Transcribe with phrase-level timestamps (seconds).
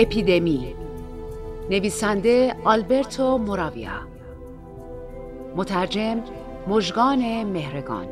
[0.00, 0.74] اپیدمی.
[1.70, 3.90] نویسنده آلبرتو موراویا.
[5.56, 6.20] مترجم
[6.68, 8.06] مژگان مهرگان.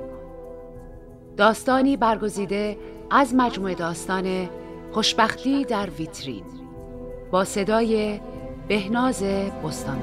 [1.37, 2.77] داستانی برگزیده
[3.11, 4.49] از مجموعه داستان
[4.93, 6.45] خوشبختی در ویترین
[7.31, 8.21] با صدای
[8.69, 9.23] بهناز
[9.65, 10.03] بستان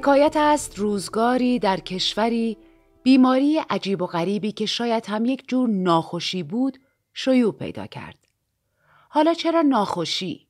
[0.00, 2.56] حکایت است روزگاری در کشوری
[3.02, 6.78] بیماری عجیب و غریبی که شاید هم یک جور ناخوشی بود
[7.14, 8.18] شیوع پیدا کرد.
[9.08, 10.46] حالا چرا ناخوشی؟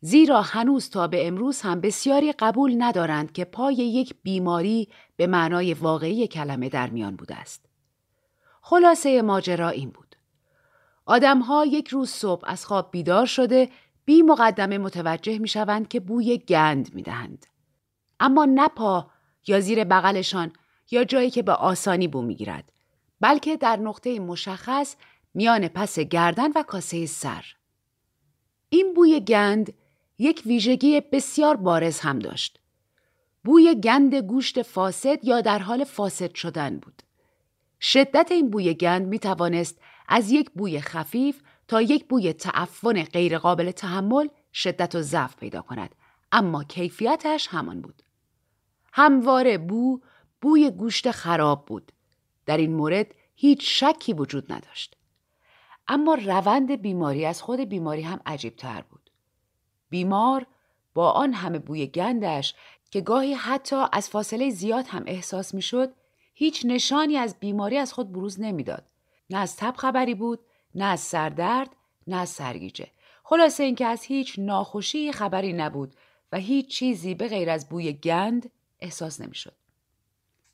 [0.00, 5.74] زیرا هنوز تا به امروز هم بسیاری قبول ندارند که پای یک بیماری به معنای
[5.74, 7.66] واقعی کلمه در میان بوده است.
[8.62, 10.16] خلاصه ماجرا این بود.
[11.06, 13.68] آدمها یک روز صبح از خواب بیدار شده
[14.04, 17.46] بی مقدمه متوجه می شوند که بوی گند می دهند.
[18.20, 19.10] اما نه پا
[19.46, 20.52] یا زیر بغلشان
[20.90, 22.72] یا جایی که به آسانی بو می‌گیرد
[23.20, 24.96] بلکه در نقطه مشخص
[25.34, 27.44] میان پس گردن و کاسه سر.
[28.68, 29.72] این بوی گند
[30.18, 32.60] یک ویژگی بسیار بارز هم داشت.
[33.44, 37.02] بوی گند گوشت فاسد یا در حال فاسد شدن بود.
[37.80, 39.78] شدت این بوی گند می توانست
[40.08, 45.94] از یک بوی خفیف تا یک بوی تعفن غیرقابل تحمل شدت و ضعف پیدا کند.
[46.32, 48.02] اما کیفیتش همان بود.
[48.98, 50.00] همواره بو
[50.40, 51.92] بوی گوشت خراب بود.
[52.46, 54.96] در این مورد هیچ شکی وجود نداشت.
[55.88, 59.10] اما روند بیماری از خود بیماری هم عجیب تر بود.
[59.90, 60.46] بیمار
[60.94, 62.54] با آن همه بوی گندش
[62.90, 65.94] که گاهی حتی از فاصله زیاد هم احساس می‌شد
[66.34, 68.84] هیچ نشانی از بیماری از خود بروز نمی‌داد.
[69.30, 70.40] نه از تب خبری بود،
[70.74, 71.76] نه از سردرد،
[72.06, 72.88] نه از سرگیجه.
[73.24, 75.94] خلاصه اینکه از هیچ ناخوشی خبری نبود
[76.32, 78.50] و هیچ چیزی به غیر از بوی گند
[78.80, 79.54] احساس نمی‌شد.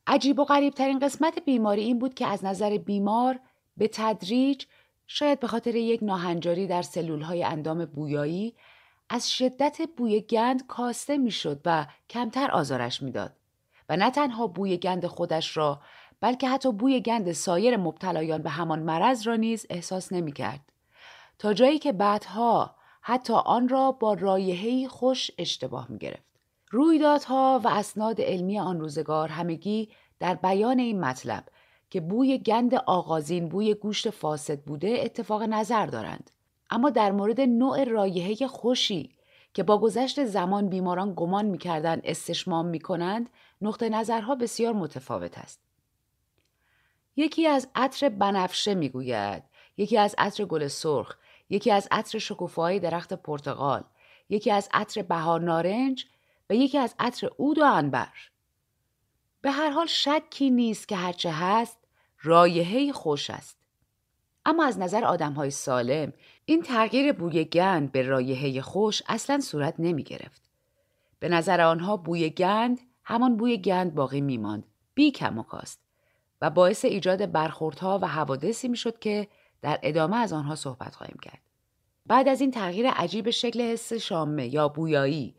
[0.06, 3.40] عجیب و غریب ترین قسمت بیماری این بود که از نظر بیمار
[3.76, 4.64] به تدریج
[5.06, 8.54] شاید به خاطر یک ناهنجاری در سلول های اندام بویایی
[9.08, 13.36] از شدت بوی گند کاسته می‌شد و کمتر آزارش می‌داد
[13.88, 15.80] و نه تنها بوی گند خودش را
[16.20, 20.72] بلکه حتی بوی گند سایر مبتلایان به همان مرض را نیز احساس نمی کرد.
[21.38, 26.31] تا جایی که بعدها حتی آن را با رایحه‌ای خوش اشتباه می گرفت.
[26.74, 29.88] رویدادها و اسناد علمی آن روزگار همگی
[30.18, 31.44] در بیان این مطلب
[31.90, 36.30] که بوی گند آغازین بوی گوشت فاسد بوده اتفاق نظر دارند.
[36.70, 39.10] اما در مورد نوع رایحه خوشی
[39.54, 45.60] که با گذشت زمان بیماران گمان می‌کردند استشمام می‌کنند نقطه نظرها بسیار متفاوت است.
[47.16, 49.42] یکی از عطر بنفشه می‌گوید
[49.76, 51.16] یکی از عطر گل سرخ
[51.50, 53.84] یکی از عطر شکوفایی درخت پرتغال
[54.28, 56.06] یکی از عطر بهار نارنج
[56.50, 58.12] و یکی از عطر اود و انبر
[59.40, 61.78] به هر حال شکی نیست که هرچه هست
[62.22, 63.58] رایحه خوش است
[64.46, 66.12] اما از نظر آدم های سالم
[66.44, 70.42] این تغییر بوی گند به رایحه خوش اصلا صورت نمی گرفت.
[71.18, 74.64] به نظر آنها بوی گند همان بوی گند باقی می ماند
[74.94, 75.80] بی کم و کاست
[76.40, 79.28] و باعث ایجاد برخوردها و حوادثی می شد که
[79.62, 81.40] در ادامه از آنها صحبت خواهیم کرد.
[82.06, 85.34] بعد از این تغییر عجیب شکل حس شامه یا بویایی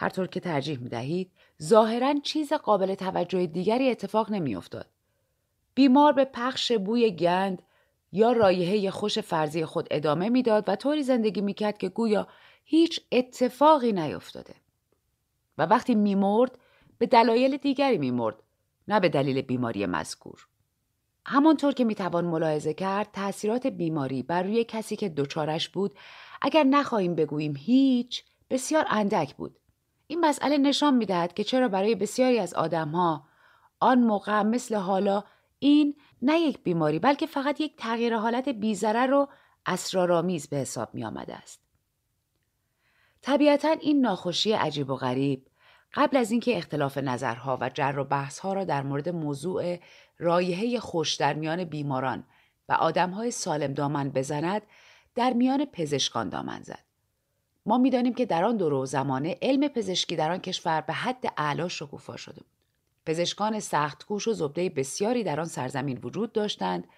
[0.00, 1.30] هر طور که ترجیح می دهید
[1.62, 4.86] ظاهرا چیز قابل توجه دیگری اتفاق نمی افتاد.
[5.74, 7.62] بیمار به پخش بوی گند
[8.12, 12.28] یا رایحه خوش فرضی خود ادامه می‌داد و طوری زندگی می‌کرد که گویا
[12.64, 14.54] هیچ اتفاقی نیفتاده.
[15.58, 16.58] و وقتی میمرد
[16.98, 18.36] به دلایل دیگری میمرد
[18.88, 20.46] نه به دلیل بیماری مذکور.
[21.26, 25.98] همانطور که می‌توان ملاحظه کرد تاثیرات بیماری بر روی کسی که دچارش بود
[26.42, 29.58] اگر نخواهیم بگوییم هیچ بسیار اندک بود.
[30.10, 33.28] این مسئله نشان می‌دهد که چرا برای بسیاری از آدمها
[33.80, 35.24] آن موقع مثل حالا
[35.58, 39.28] این نه یک بیماری بلکه فقط یک تغییر حالت بیزره رو
[39.66, 41.60] اسرارآمیز به حساب می آمده است.
[43.22, 45.46] طبیعتا این ناخوشی عجیب و غریب
[45.94, 49.78] قبل از اینکه اختلاف نظرها و جر و بحثها را در مورد موضوع
[50.18, 52.24] رایحه خوش در میان بیماران
[52.68, 54.62] و آدمهای سالم دامن بزند
[55.14, 56.87] در میان پزشکان دامن زد.
[57.68, 61.32] ما می‌دانیم که در آن دور و زمانه علم پزشکی در آن کشور به حد
[61.36, 62.52] اعلا شکوفا شده بود.
[63.06, 66.88] پزشکان سخت کوش و زبده بسیاری در آن سرزمین وجود داشتند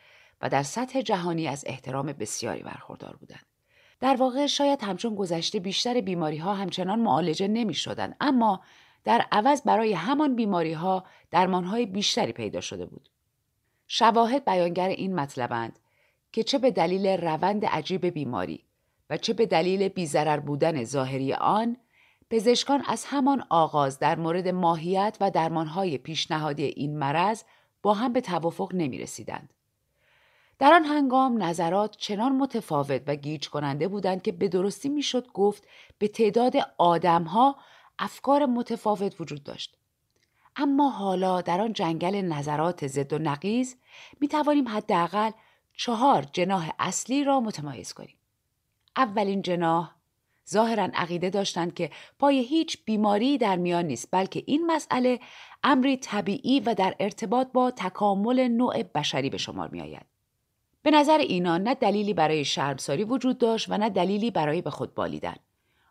[0.41, 3.47] و در سطح جهانی از احترام بسیاری برخوردار بودند.
[4.01, 8.15] در واقع شاید همچون گذشته بیشتر بیماری ها همچنان معالجه نمی شدن.
[8.21, 8.61] اما
[9.05, 13.09] در عوض برای همان بیماری ها درمان های بیشتری پیدا شده بود.
[13.87, 15.79] شواهد بیانگر این مطلبند
[16.33, 18.65] که چه به دلیل روند عجیب بیماری
[19.11, 21.77] و چه به دلیل بیزرر بودن ظاهری آن
[22.31, 27.43] پزشکان از همان آغاز در مورد ماهیت و درمانهای پیشنهادی این مرض
[27.83, 29.53] با هم به توافق نمی رسیدند.
[30.59, 35.67] در آن هنگام نظرات چنان متفاوت و گیج کننده بودند که به درستی می‌شد گفت
[35.99, 37.57] به تعداد آدمها
[37.99, 39.77] افکار متفاوت وجود داشت.
[40.57, 43.77] اما حالا در آن جنگل نظرات ضد و نقیز
[44.21, 45.31] می توانیم حداقل
[45.77, 48.20] چهار جناح اصلی را متمایز کنیم.
[49.01, 49.95] اولین جناح
[50.51, 55.21] ظاهرا عقیده داشتند که پای هیچ بیماری در میان نیست بلکه این مسئله
[55.63, 60.07] امری طبیعی و در ارتباط با تکامل نوع بشری به شمار می آید.
[60.83, 64.95] به نظر اینان نه دلیلی برای شرمساری وجود داشت و نه دلیلی برای به خود
[64.95, 65.37] بالیدن.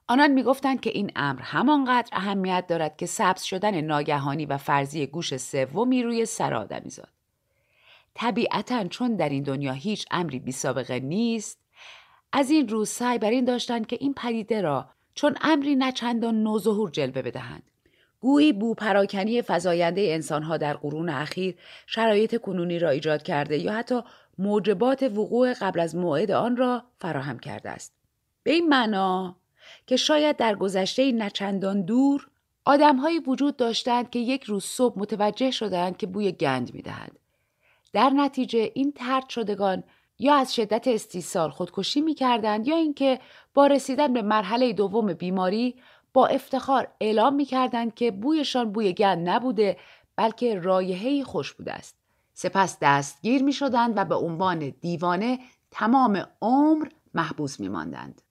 [0.08, 5.38] آنان می‌گفتند که این امر همانقدر اهمیت دارد که سبز شدن ناگهانی و فرضی گوش
[5.38, 7.10] سومی روی سر آدمی زاد.
[8.14, 11.60] طبیعتا چون در این دنیا هیچ امری بی سابقه نیست
[12.32, 16.90] از این روز سعی بر این داشتند که این پدیده را چون امری نچندان نوظهور
[16.92, 17.64] جلوه بدهند.
[18.20, 21.56] گویی بو پراکنی فزاینده انسانها در قرون اخیر
[21.88, 24.02] شرایط کنونی را ایجاد کرده یا حتی
[24.38, 27.94] موجبات وقوع قبل از موعد آن را فراهم کرده است.
[28.44, 29.36] به این معنا
[29.88, 32.28] که شاید در گذشته نچندان دور
[32.66, 37.20] آدمهایی وجود داشتند که یک روز صبح متوجه شدند که بوی گند می‌دهند.
[37.94, 39.84] در نتیجه این ترد شدگان
[40.20, 43.20] یا از شدت استیصال خودکشی می کردند یا اینکه
[43.54, 45.76] با رسیدن به مرحله دوم بیماری
[46.14, 49.78] با افتخار اعلام می کردند که بویشان بوی گند نبوده
[50.16, 51.96] بلکه رایحه‌ای خوش بوده است.
[52.34, 55.40] سپس دستگیر می شدند و به عنوان دیوانه
[55.72, 58.22] تمام عمر محبوس می ماندند.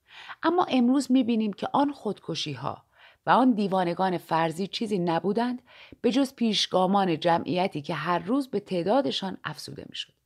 [0.43, 2.82] اما امروز می بینیم که آن خودکشی ها
[3.26, 5.62] و آن دیوانگان فرضی چیزی نبودند
[6.00, 10.18] به جز پیشگامان جمعیتی که هر روز به تعدادشان افزوده می شد.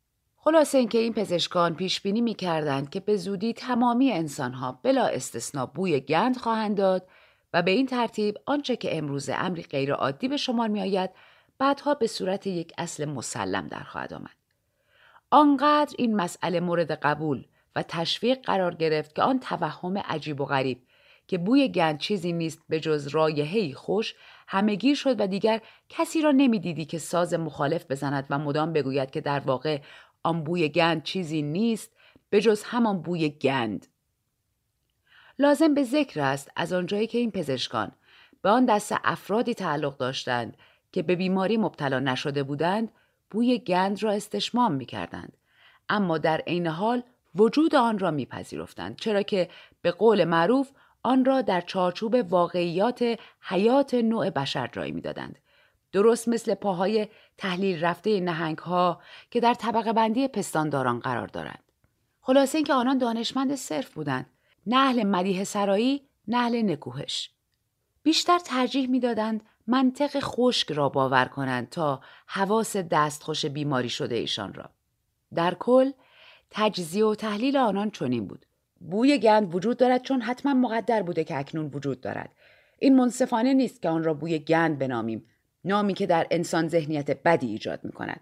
[0.44, 5.66] خلاصه اینکه این پزشکان پیش بینی می کردند که به زودی تمامی انسانها بلا استثنا
[5.66, 7.08] بوی گند خواهند داد
[7.52, 11.10] و به این ترتیب آنچه که امروز امری غیر عادی به شمار می آید
[11.58, 14.36] بعدها به صورت یک اصل مسلم در خواهد آمد.
[15.30, 17.44] آنقدر این مسئله مورد قبول
[17.76, 20.82] و تشویق قرار گرفت که آن توهم عجیب و غریب
[21.26, 24.14] که بوی گند چیزی نیست به جز رایحه‌ای خوش
[24.48, 29.20] همهگیر شد و دیگر کسی را نمی‌دیدی که ساز مخالف بزند و مدام بگوید که
[29.20, 29.80] در واقع
[30.22, 31.90] آن بوی گند چیزی نیست
[32.30, 33.86] به جز همان بوی گند.
[35.38, 37.92] لازم به ذکر است از آنجایی که این پزشکان
[38.42, 40.56] به آن دست افرادی تعلق داشتند
[40.92, 42.92] که به بیماری مبتلا نشده بودند
[43.30, 45.36] بوی گند را استشمام می کردند.
[45.88, 47.02] اما در عین حال
[47.34, 49.48] وجود آن را میپذیرفتند چرا که
[49.82, 50.70] به قول معروف
[51.02, 55.38] آن را در چارچوب واقعیات حیات نوع بشر جای می‌دادند
[55.92, 57.08] درست مثل پاهای
[57.38, 61.62] تحلیل رفته نهنگ ها که در طبقه بندی پستانداران قرار دارند.
[62.20, 64.26] خلاصه اینکه آنان دانشمند صرف بودند.
[64.66, 67.30] نه اهل مدیه سرایی، نه اهل نکوهش.
[68.02, 74.70] بیشتر ترجیح می‌دادند منطق خشک را باور کنند تا حواس دستخوش بیماری شده ایشان را.
[75.34, 75.90] در کل
[76.50, 78.46] تجزیه و تحلیل آنان چنین بود.
[78.80, 82.30] بوی گند وجود دارد چون حتما مقدر بوده که اکنون وجود دارد.
[82.78, 85.26] این منصفانه نیست که آن را بوی گند بنامیم
[85.64, 88.20] نامی که در انسان ذهنیت بدی ایجاد می کند.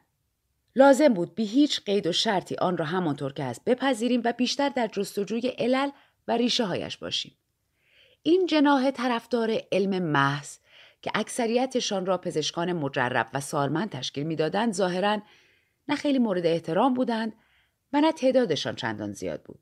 [0.77, 4.69] لازم بود بی هیچ قید و شرطی آن را همانطور که هست بپذیریم و بیشتر
[4.69, 5.91] در جستجوی علل
[6.29, 7.33] و ریشه هایش باشیم.
[8.23, 10.57] این جناه طرفدار علم محض
[11.03, 15.23] که اکثریتشان را پزشکان مجرب و سالمند تشکیل می‌دادند ظاهرا
[15.89, 17.33] نه خیلی مورد احترام بودند
[17.93, 19.59] و نه تعدادشان چندان زیاد بود.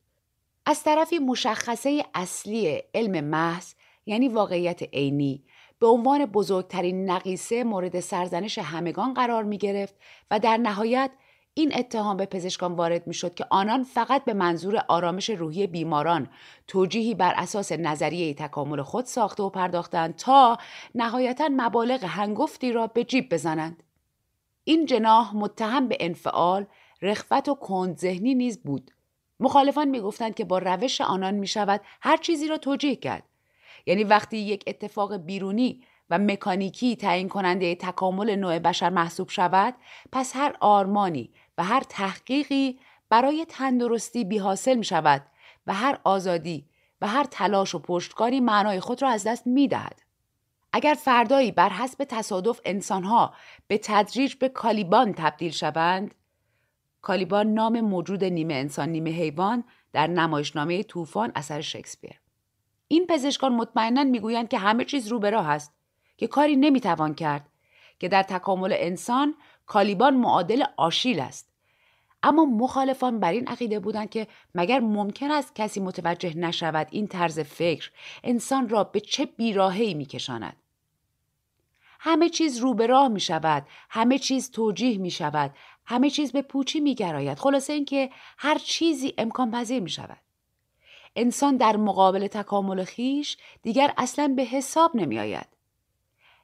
[0.67, 3.75] از طرفی مشخصه اصلی علم محض
[4.07, 5.45] یعنی واقعیت عینی
[5.81, 9.95] به عنوان بزرگترین نقیصه مورد سرزنش همگان قرار می گرفت
[10.31, 11.11] و در نهایت
[11.55, 16.29] این اتهام به پزشکان وارد می شد که آنان فقط به منظور آرامش روحی بیماران
[16.67, 20.59] توجیهی بر اساس نظریه تکامل خود ساخته و پرداختند تا
[20.95, 23.83] نهایتا مبالغ هنگفتی را به جیب بزنند.
[24.65, 26.67] این جناح متهم به انفعال،
[27.03, 28.91] رخوت و کند ذهنی نیز بود.
[29.41, 33.28] مخالفان می‌گفتند که با روش آنان می شود هر چیزی را توجیه کرد
[33.89, 39.75] یعنی وقتی یک اتفاق بیرونی و مکانیکی تعیین کننده تکامل نوع بشر محسوب شود
[40.13, 42.79] پس هر آرمانی و هر تحقیقی
[43.09, 45.23] برای تندرستی بی حاصل می شود
[45.67, 46.67] و هر آزادی
[47.01, 50.03] و هر تلاش و پشتکاری معنای خود را از دست می دهد.
[50.73, 53.35] اگر فردایی بر حسب تصادف انسانها
[53.67, 56.15] به تدریج به کالیبان تبدیل شوند
[57.03, 62.21] کالیبان نام موجود نیمه انسان نیمه حیوان در نمایشنامه طوفان اثر شکسپیر
[62.89, 65.75] این پزشکان مطمئنا می‌گویند که همه چیز رو به راه است
[66.17, 67.49] که کاری نمی‌توان کرد
[67.99, 69.35] که در تکامل انسان
[69.67, 71.49] کالیبان معادل آشیل است.
[72.23, 77.41] اما مخالفان بر این عقیده بودند که مگر ممکن است کسی متوجه نشود این طرز
[77.41, 77.91] فکر
[78.25, 80.57] انسان را به چه بیراهی میکشاند؟
[82.01, 85.55] همه چیز رو به راه می شود همه چیز توجیه می شود
[85.87, 90.19] همه چیز به پوچی می گراید خلاصه اینکه هر چیزی امکان پذیر می شود
[91.19, 95.47] انسان در مقابل تکامل خیش دیگر اصلا به حساب نمی آید.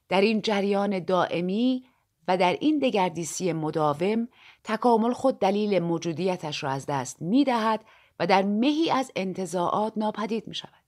[0.09, 1.85] در این جریان دائمی
[2.29, 4.29] و در این دگردیسی مداوم
[4.65, 7.85] تکامل خود دلیل موجودیتش را از دست می دهد
[8.21, 10.85] و در مهی از انتظاعات ناپدید می شود.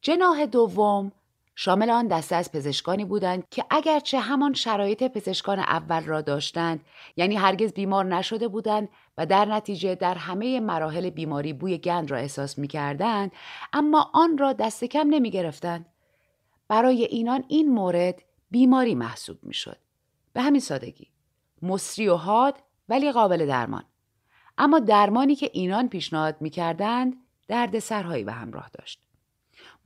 [0.00, 1.12] جناح دوم
[1.58, 6.80] شامل آن دسته از پزشکانی بودند که اگرچه همان شرایط پزشکان اول را داشتند
[7.16, 12.16] یعنی هرگز بیمار نشده بودند و در نتیجه در همه مراحل بیماری بوی گند را
[12.16, 13.32] احساس می کردند
[13.72, 15.86] اما آن را دست کم نمی گرفتند.
[16.68, 19.78] برای اینان این مورد بیماری محسوب می شد.
[20.32, 21.08] به همین سادگی.
[21.62, 23.84] مصری و حاد ولی قابل درمان.
[24.58, 27.16] اما درمانی که اینان پیشنهاد می کردند
[27.48, 29.05] درد سرهایی به همراه داشت.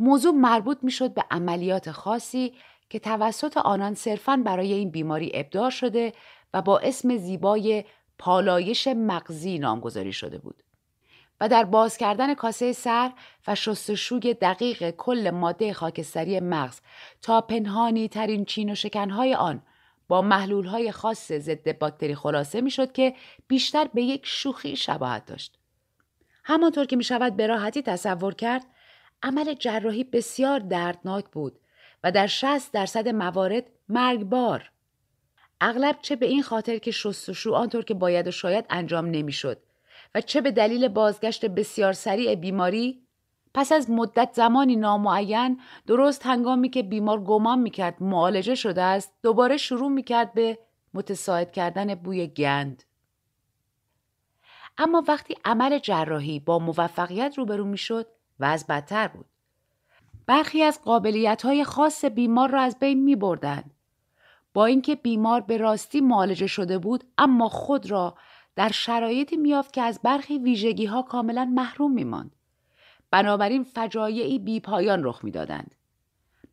[0.00, 2.54] موضوع مربوط می شد به عملیات خاصی
[2.88, 6.12] که توسط آنان صرفاً برای این بیماری ابداع شده
[6.54, 7.84] و با اسم زیبای
[8.18, 10.62] پالایش مغزی نامگذاری شده بود.
[11.40, 13.12] و در باز کردن کاسه سر
[13.46, 16.80] و شستشوی دقیق کل ماده خاکستری مغز
[17.22, 19.62] تا پنهانی ترین چین و شکنهای آن
[20.08, 23.14] با محلول های خاص ضد باکتری خلاصه می شد که
[23.48, 25.58] بیشتر به یک شوخی شباهت داشت.
[26.44, 28.66] همانطور که می شود به راحتی تصور کرد
[29.22, 31.60] عمل جراحی بسیار دردناک بود
[32.04, 34.70] و در 60 درصد موارد مرگبار.
[35.60, 39.58] اغلب چه به این خاطر که شستشو آنطور که باید و شاید انجام نمی‌شد
[40.14, 43.02] و چه به دلیل بازگشت بسیار سریع بیماری
[43.54, 49.56] پس از مدت زمانی نامعین درست هنگامی که بیمار گمان می‌کرد معالجه شده است دوباره
[49.56, 50.58] شروع می‌کرد به
[50.94, 52.82] متساعد کردن بوی گند
[54.78, 58.06] اما وقتی عمل جراحی با موفقیت روبرو می‌شد
[58.40, 59.26] و از بدتر بود
[60.26, 63.62] برخی از قابلیت های خاص بیمار را از بین می بردن.
[64.54, 68.14] با اینکه بیمار به راستی معالجه شده بود اما خود را
[68.56, 72.36] در شرایطی میافت که از برخی ویژگی ها کاملا محروم می ماند.
[73.10, 75.74] بنابراین فجایعی بی پایان رخ می‌دادند.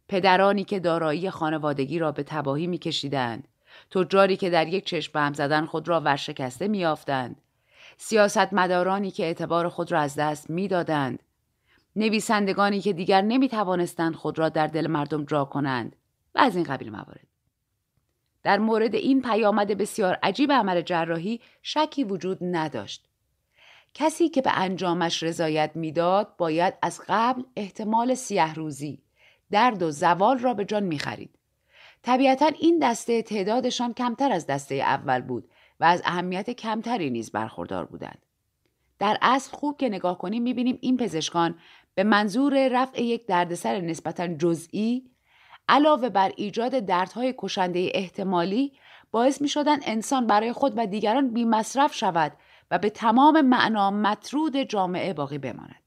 [0.07, 3.47] پدرانی که دارایی خانوادگی را به تباهی میکشیدند
[3.91, 7.41] تجاری که در یک چشم هم زدن خود را ورشکسته میافتند
[7.97, 11.23] سیاستمدارانی که اعتبار خود را از دست می‌دادند
[11.97, 15.95] نویسندگانی که دیگر نمی توانستند خود را در دل مردم جا کنند
[16.35, 17.27] و از این قبیل موارد.
[18.43, 23.07] در مورد این پیامد بسیار عجیب عمل جراحی شکی وجود نداشت.
[23.93, 29.01] کسی که به انجامش رضایت می‌داد باید از قبل احتمال سیه روزی،
[29.51, 31.37] درد و زوال را به جان می خرید.
[32.01, 35.49] طبیعتا این دسته تعدادشان کمتر از دسته اول بود
[35.79, 38.25] و از اهمیت کمتری نیز برخوردار بودند.
[38.99, 41.55] در اصل خوب که نگاه کنیم می‌بینیم این پزشکان
[41.97, 45.11] به منظور رفع یک دردسر نسبتا جزئی
[45.69, 48.73] علاوه بر ایجاد دردهای کشنده احتمالی
[49.11, 52.31] باعث می شدن انسان برای خود و دیگران بی مصرف شود
[52.71, 55.83] و به تمام معنا مطرود جامعه باقی بماند.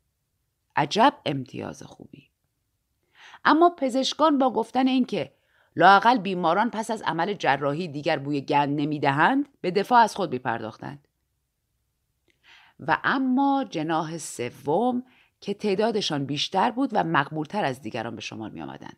[0.77, 2.31] عجب امتیاز خوبی.
[3.45, 5.33] اما پزشکان با گفتن اینکه
[5.77, 11.09] لاقل بیماران پس از عمل جراحی دیگر بوی گند نمی‌دهند به دفاع از خود میپرداختند.
[12.81, 15.03] و اما جناح سوم
[15.41, 18.93] که تعدادشان بیشتر بود و مقبولتر از دیگران به شمار می آمدن.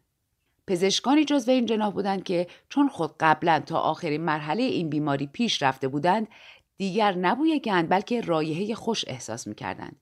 [0.66, 5.62] پزشکانی جزو این جناح بودند که چون خود قبلا تا آخرین مرحله این بیماری پیش
[5.62, 6.28] رفته بودند
[6.76, 9.96] دیگر نبوی گند بلکه رایحه خوش احساس می کردند.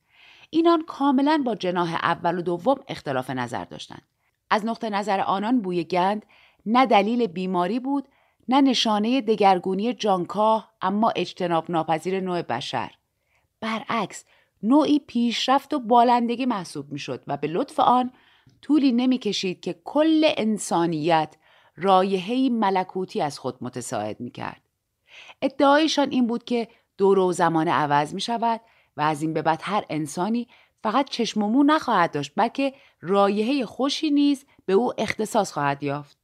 [0.50, 4.02] اینان کاملا با جناح اول و دوم اختلاف نظر داشتند.
[4.50, 6.26] از نقطه نظر آنان بوی گند
[6.66, 8.09] نه دلیل بیماری بود
[8.49, 12.94] نه نشانه دگرگونی جانکاه اما اجتناب ناپذیر نوع بشر.
[13.61, 14.25] برعکس
[14.62, 18.12] نوعی پیشرفت و بالندگی محسوب می‌شد و به لطف آن
[18.62, 21.37] طولی نمی‌کشید که کل انسانیت
[21.76, 24.62] رایحه‌ای ملکوتی از خود متساعد می‌کرد.
[25.43, 28.61] ادعایشان این بود که دور و زمان عوض می شود
[28.97, 30.49] و از این به بعد هر انسانی
[30.83, 36.20] فقط چشم و مو نخواهد داشت بلکه رایحه خوشی نیز به او اختصاص خواهد یافت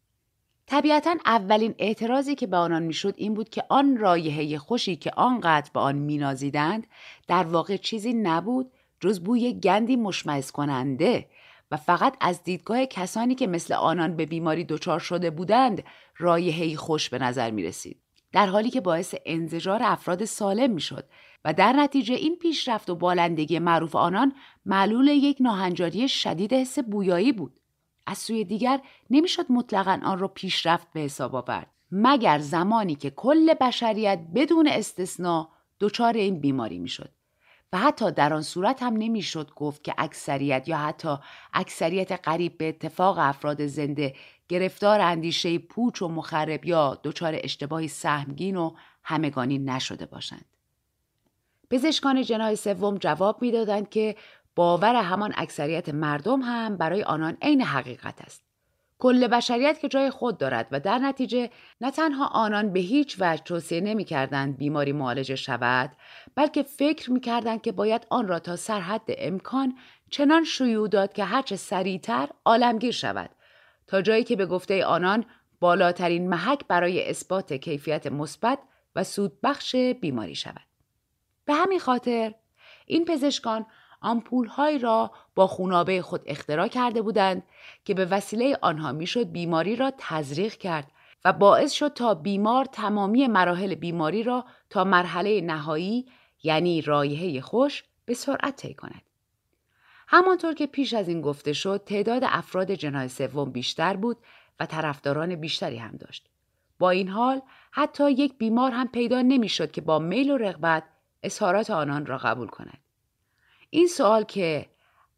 [0.67, 5.71] طبیعتا اولین اعتراضی که به آنان می‌شد این بود که آن رایحه خوشی که آنقدر
[5.75, 6.87] به آن مینازیدند
[7.29, 11.27] در واقع چیزی نبود جز بوی گندی مشمعز کننده
[11.71, 15.83] و فقط از دیدگاه کسانی که مثل آنان به بیماری دچار شده بودند
[16.19, 18.01] رایحه‌ای خوش به نظر می رسید.
[18.33, 21.05] در حالی که باعث انزجار افراد سالم می شد
[21.45, 24.33] و در نتیجه این پیشرفت و بالندگی معروف آنان
[24.67, 27.61] معلول یک ناهنجاری شدید حس بویایی بود.
[28.07, 33.55] از سوی دیگر نمی‌شد مطلقا آن را پیشرفت به حساب آورد مگر زمانی که کل
[33.55, 35.49] بشریت بدون استثنا
[35.81, 37.11] دچار این بیماری می‌شد
[37.73, 41.17] و حتی در آن صورت هم نمی‌شد گفت که اکثریت یا حتی
[41.53, 44.15] اکثریت قریب به اتفاق افراد زنده
[44.49, 50.45] گرفتار اندیشه پوچ و مخرب یا دچار اشتباهی سهمگین و همگانی نشده باشند.
[51.71, 54.17] پزشکان جناه سوم جواب می‌دادند که
[54.57, 58.47] باور همان اکثریت مردم هم برای آنان عین حقیقت است.
[58.99, 63.43] کل بشریت که جای خود دارد و در نتیجه نه تنها آنان به هیچ وجه
[63.43, 65.91] توصیه نمی کردند بیماری معالجه شود
[66.35, 69.75] بلکه فکر می کردند که باید آن را تا سرحد امکان
[70.11, 73.31] چنان شیوع داد که هرچه سریعتر عالمگیر شود
[73.87, 75.25] تا جایی که به گفته آنان
[75.61, 78.59] بالاترین محک برای اثبات کیفیت مثبت
[78.97, 80.67] و سودبخش بیماری شود.
[81.45, 82.35] به همین خاطر
[82.87, 83.67] این پزشکان
[84.07, 87.43] آمپولهایی را با خونابه خود اختراع کرده بودند
[87.85, 90.93] که به وسیله آنها می‌شد بیماری را تزریق کرد
[91.25, 96.07] و باعث شد تا بیمار تمامی مراحل بیماری را تا مرحله نهایی
[96.43, 99.03] یعنی رایحه خوش به سرعت طی کند.
[100.09, 104.17] همانطور که پیش از این گفته شد تعداد افراد جناه سوم بیشتر بود
[104.61, 106.29] و طرفداران بیشتری هم داشت.
[106.79, 107.41] با این حال
[107.71, 110.83] حتی یک بیمار هم پیدا نمی‌شد که با میل و رغبت
[111.23, 112.79] اظهارات آنان را قبول کند.
[113.77, 114.67] این سوال که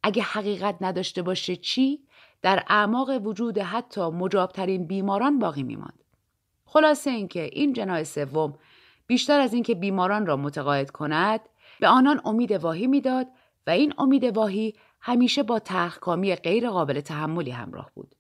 [0.03, 2.01] اگه حقیقت نداشته باشه چی
[2.43, 6.05] در اعماق وجود حتی مجابترین بیماران باقی میماند.
[6.65, 8.59] خلاصه اینکه این جناه سوم
[9.07, 11.41] بیشتر از اینکه بیماران را متقاعد کند
[11.81, 13.27] به آنان امید واهی می‌داد
[13.67, 18.15] و این امید واهی همیشه با تحقامی غیر قابل تحملی همراه بود.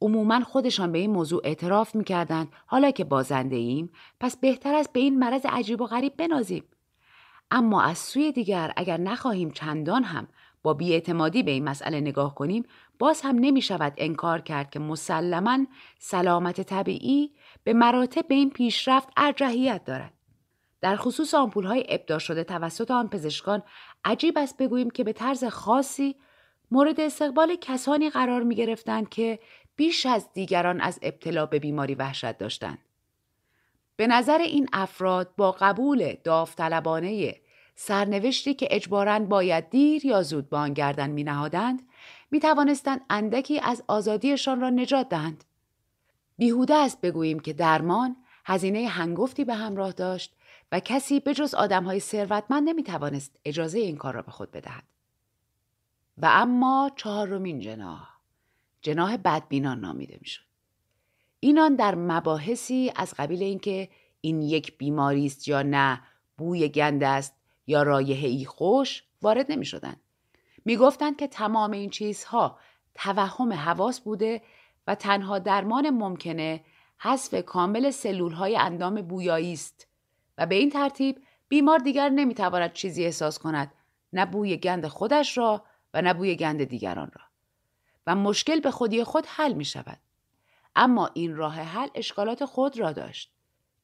[0.00, 5.00] عموما خودشان به این موضوع اعتراف می‌کردند حالا که بازنده ایم پس بهتر است به
[5.00, 6.64] این مرض عجیب و غریب بنازیم
[7.50, 10.28] اما از سوی دیگر اگر نخواهیم چندان هم
[10.62, 12.64] با بیاعتمادی به این مسئله نگاه کنیم
[12.98, 15.66] باز هم نمی شود انکار کرد که مسلما
[15.98, 17.32] سلامت طبیعی
[17.64, 20.12] به مراتب به این پیشرفت ارجحیت دارد.
[20.80, 23.62] در خصوص آمپول های ابداع شده توسط آن پزشکان
[24.04, 26.16] عجیب است بگوییم که به طرز خاصی
[26.70, 29.38] مورد استقبال کسانی قرار می گرفتند که
[29.76, 32.78] بیش از دیگران از ابتلا به بیماری وحشت داشتند.
[33.98, 37.36] به نظر این افراد با قبول داوطلبانه
[37.74, 41.82] سرنوشتی که اجباراً باید دیر یا زود به آن گردن می نهادند
[42.30, 45.44] می توانستند اندکی از آزادیشان را نجات دهند.
[46.36, 50.36] بیهوده است بگوییم که درمان هزینه هنگفتی به همراه داشت
[50.72, 54.50] و کسی به جز آدم های ثروتمند نمی توانست اجازه این کار را به خود
[54.50, 54.84] بدهد.
[56.18, 58.08] و اما چهارمین جناح
[58.82, 60.47] جناح بدبینان نامیده می شد.
[61.40, 63.88] اینان در مباحثی از قبیل اینکه
[64.20, 66.02] این یک بیماری است یا نه
[66.38, 67.34] بوی گند است
[67.66, 69.96] یا رایحه ای خوش وارد نمی شدن.
[70.64, 72.58] می گفتند که تمام این چیزها
[72.94, 74.42] توهم حواس بوده
[74.86, 76.64] و تنها درمان ممکنه
[76.98, 79.86] حذف کامل سلول های اندام بویایی است
[80.38, 83.72] و به این ترتیب بیمار دیگر نمی‌تواند چیزی احساس کند
[84.12, 87.22] نه بوی گند خودش را و نه بوی گند دیگران را
[88.06, 89.98] و مشکل به خودی خود حل می شود.
[90.78, 93.32] اما این راه حل اشکالات خود را داشت.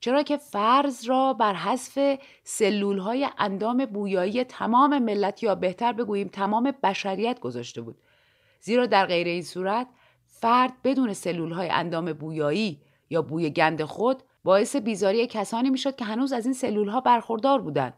[0.00, 6.28] چرا که فرض را بر حذف سلول های اندام بویایی تمام ملت یا بهتر بگوییم
[6.28, 7.96] تمام بشریت گذاشته بود.
[8.60, 9.86] زیرا در غیر این صورت
[10.26, 12.80] فرد بدون سلول های اندام بویایی
[13.10, 17.60] یا بوی گند خود باعث بیزاری کسانی می‌شد که هنوز از این سلول ها برخوردار
[17.60, 17.94] بودند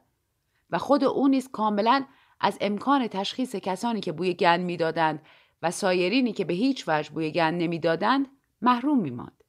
[0.70, 2.04] و خود او نیز کاملا
[2.40, 5.22] از امکان تشخیص کسانی که بوی گند می‌دادند
[5.62, 8.28] و سایرینی که به هیچ وجه بوی گند نمی‌دادند
[8.62, 9.44] محروم میماند.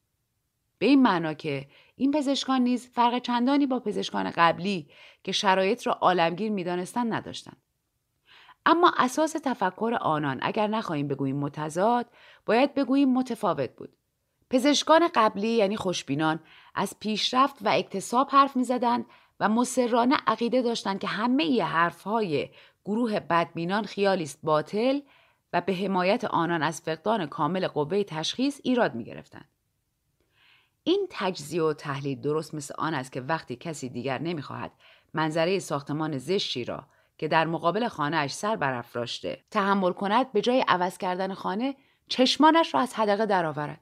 [0.79, 4.89] به این معنا که این پزشکان نیز فرق چندانی با پزشکان قبلی
[5.23, 7.61] که شرایط را عالمگیر می‌دانستند نداشتند.
[8.65, 12.05] اما اساس تفکر آنان اگر نخواهیم بگوییم متضاد
[12.45, 13.97] باید بگوییم متفاوت بود.
[14.49, 16.39] پزشکان قبلی یعنی خوشبینان
[16.75, 19.05] از پیشرفت و اکتساب حرف می‌زدند
[19.39, 22.49] و مسررانه عقیده داشتند که همه ی حرفهای
[22.85, 24.99] گروه بدبینان خیالی است باطل
[25.53, 29.49] و به حمایت آنان از فقدان کامل قوه تشخیص ایراد می گرفتند.
[30.83, 34.71] این تجزیه و تحلیل درست مثل آن است که وقتی کسی دیگر نمی‌خواهد
[35.13, 40.97] منظره ساختمان زشتی را که در مقابل خانهاش سر برافراشته تحمل کند به جای عوض
[40.97, 41.75] کردن خانه
[42.09, 43.81] چشمانش را از حدقه درآورد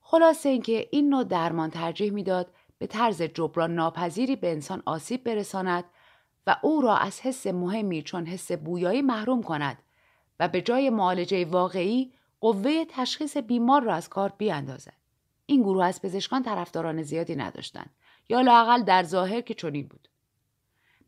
[0.00, 5.84] خلاصه اینکه این نوع درمان ترجیح می‌داد به طرز جبران ناپذیری به انسان آسیب برساند
[6.46, 9.78] و او را از حس مهمی چون حس بویایی محروم کند
[10.40, 14.96] و به جای معالجه واقعی قوه تشخیص بیمار را از کار بیاندازد.
[15.46, 17.90] این گروه از پزشکان طرفداران زیادی نداشتند
[18.28, 20.08] یا لاقل در ظاهر که چنین بود.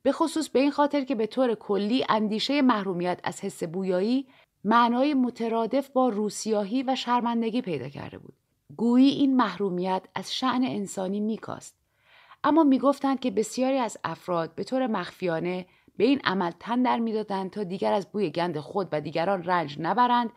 [0.02, 4.26] به خصوص به این خاطر که به طور کلی اندیشه محرومیت از حس بویایی
[4.64, 8.34] معنای مترادف با روسیاهی و شرمندگی پیدا کرده بود.
[8.76, 11.76] گویی این محرومیت از شعن انسانی میکاست
[12.44, 17.50] اما می‌گفتند که بسیاری از افراد به طور مخفیانه به این عمل تن در می‌دادند
[17.50, 20.30] تا دیگر از بوی گند خود و دیگران رنج نبرند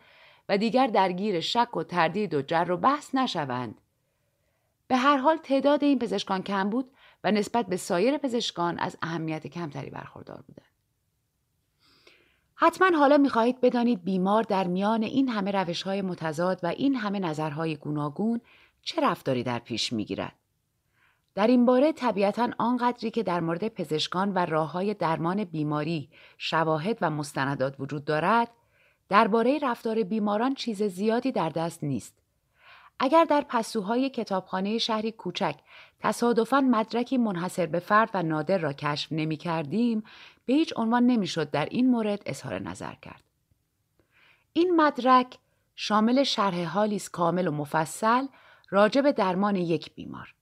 [0.48, 3.80] و دیگر درگیر شک و تردید و جر و بحث نشوند
[4.88, 6.90] به هر حال تعداد این پزشکان کم بود
[7.24, 10.66] و نسبت به سایر پزشکان از اهمیت کمتری برخوردار بودند
[12.54, 17.18] حتما حالا می‌خواهید بدانید بیمار در میان این همه روش های متضاد و این همه
[17.18, 18.40] نظرهای گوناگون
[18.82, 20.39] چه رفتاری در پیش می‌گیرد.
[21.34, 26.98] در این باره طبیعتا آنقدری که در مورد پزشکان و راه های درمان بیماری شواهد
[27.00, 28.48] و مستندات وجود دارد
[29.08, 32.14] درباره رفتار بیماران چیز زیادی در دست نیست
[32.98, 35.54] اگر در پسوهای کتابخانه شهری کوچک
[36.00, 40.02] تصادفاً مدرکی منحصر به فرد و نادر را کشف نمی کردیم
[40.46, 43.24] به هیچ عنوان نمی‌شد در این مورد اظهار نظر کرد.
[44.52, 45.38] این مدرک
[45.74, 48.26] شامل شرح حالی کامل و مفصل
[48.70, 50.34] راجع درمان یک بیمار.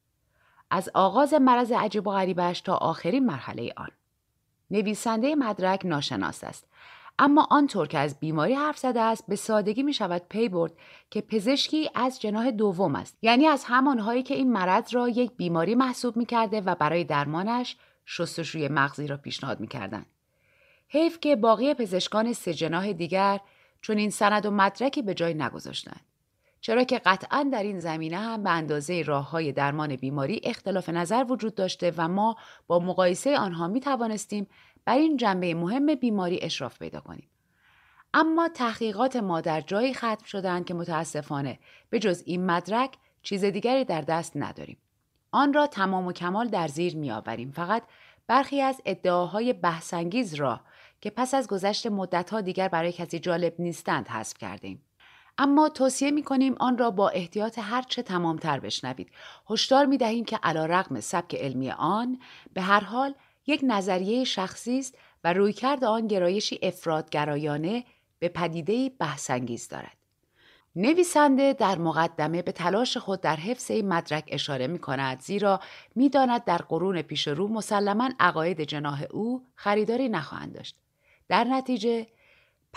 [0.71, 3.89] از آغاز مرض عجیب و غریبش تا آخرین مرحله آن.
[4.71, 6.69] نویسنده مدرک ناشناس است.
[7.19, 10.73] اما آنطور که از بیماری حرف زده است به سادگی می شود پی برد
[11.11, 13.19] که پزشکی از جناه دوم است.
[13.23, 17.77] یعنی از همانهایی که این مرض را یک بیماری محسوب می کرده و برای درمانش
[18.07, 20.07] شستشوی مغزی را پیشنهاد می‌کردند
[20.89, 23.41] حیف که باقی پزشکان سه جناح دیگر
[23.81, 26.01] چون این سند و مدرکی به جای نگذاشتند.
[26.61, 31.25] چرا که قطعا در این زمینه هم به اندازه راه های درمان بیماری اختلاف نظر
[31.29, 34.47] وجود داشته و ما با مقایسه آنها می توانستیم
[34.85, 37.29] بر این جنبه مهم بیماری اشراف پیدا کنیم.
[38.14, 41.59] اما تحقیقات ما در جایی ختم شدند که متاسفانه
[41.90, 44.79] به جز این مدرک چیز دیگری در دست نداریم.
[45.31, 47.51] آن را تمام و کمال در زیر می آوریم.
[47.51, 47.83] فقط
[48.27, 50.61] برخی از ادعاهای بحثانگیز را
[51.01, 54.88] که پس از گذشت مدتها دیگر برای کسی جالب نیستند حذف کردیم.
[55.38, 59.11] اما توصیه می کنیم آن را با احتیاط هرچه تمامتر بشنوید.
[59.51, 62.20] هشدار می دهیم که علا رقم سبک علمی آن
[62.53, 63.14] به هر حال
[63.46, 67.85] یک نظریه شخصی است و رویکرد آن گرایشی افرادگرایانه
[68.18, 69.96] به پدیده بحثانگیز دارد.
[70.77, 75.61] نویسنده در مقدمه به تلاش خود در حفظ این مدرک اشاره می کند زیرا
[75.94, 80.77] می داند در قرون پیش رو مسلما عقاید جناه او خریداری نخواهند داشت.
[81.29, 82.07] در نتیجه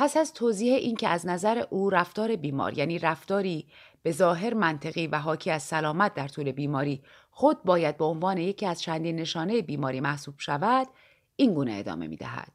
[0.02, 3.68] پس از توضیح اینکه از نظر او رفتار بیمار یعنی رفتاری
[4.04, 8.66] به ظاهر منطقی و حاکی از سلامت در طول بیماری خود باید به عنوان یکی
[8.66, 10.88] از چندین نشانه بیماری محسوب شود
[11.36, 12.52] این گونه ادامه می دهد.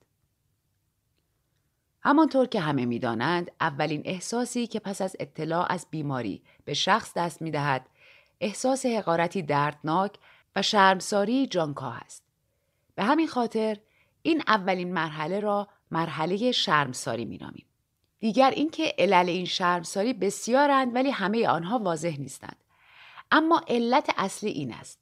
[2.00, 7.42] همانطور که همه می‌دانند اولین احساسی که پس از اطلاع از بیماری به شخص دست
[7.42, 7.86] می دهد
[8.40, 10.18] احساس حقارتی دردناک
[10.56, 12.22] و شرمساری جانکاه است.
[12.94, 13.76] به همین خاطر
[14.22, 17.66] این اولین مرحله را مرحله شرمساری می نامیم.
[18.20, 22.56] دیگر اینکه علل این شرمساری بسیارند ولی همه آنها واضح نیستند.
[23.30, 24.98] اما علت اصلی این است.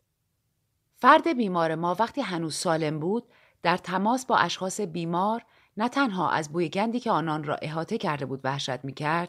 [0.97, 3.25] فرد بیمار ما وقتی هنوز سالم بود
[3.63, 5.45] در تماس با اشخاص بیمار
[5.77, 9.29] نه تنها از بوی گندی که آنان را احاطه کرده بود وحشت می کرد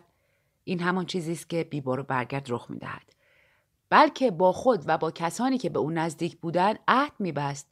[0.63, 3.15] این همان چیزی است که بیبار برگرد رخ می دهد.
[3.89, 7.68] بلکه با خود و با کسانی که به او نزدیک بودند عهد می بست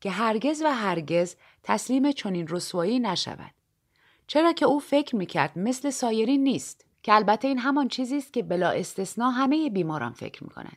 [0.00, 3.50] که هرگز و هرگز تسلیم چنین رسوایی نشود.
[4.26, 8.32] چرا که او فکر می کرد مثل سایرین نیست که البته این همان چیزی است
[8.32, 10.76] که بلا استثنا همه بیماران فکر می کنند.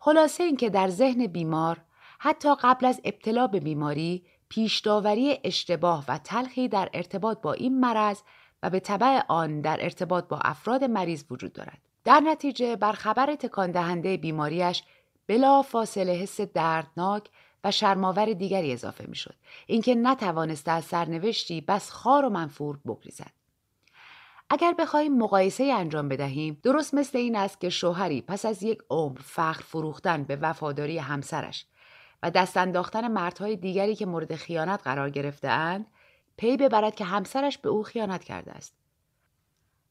[0.00, 1.80] خلاصه اینکه در ذهن بیمار
[2.18, 8.20] حتی قبل از ابتلا به بیماری پیشداوری اشتباه و تلخی در ارتباط با این مرض
[8.62, 11.78] و به طبع آن در ارتباط با افراد مریض وجود دارد.
[12.04, 14.82] در نتیجه بر خبر تکان دهنده بیماریش
[15.26, 17.28] بلا فاصله حس دردناک
[17.64, 19.34] و شرماور دیگری اضافه می شد.
[19.66, 23.30] اینکه نتوانسته از سرنوشتی بس خار و منفور بگریزد.
[24.50, 29.18] اگر بخواهیم مقایسه انجام بدهیم درست مثل این است که شوهری پس از یک عمر
[29.24, 31.66] فخر فروختن به وفاداری همسرش
[32.22, 35.86] و دست انداختن مردهای دیگری که مورد خیانت قرار گرفته اند
[36.36, 38.74] پی ببرد که همسرش به او خیانت کرده است.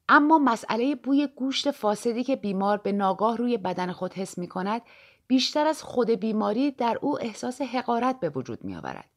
[0.10, 4.82] اما مسئله بوی گوشت فاسدی که بیمار به ناگاه روی بدن خود حس می کند
[5.28, 9.10] بیشتر از خود بیماری در او احساس حقارت به وجود می آورد.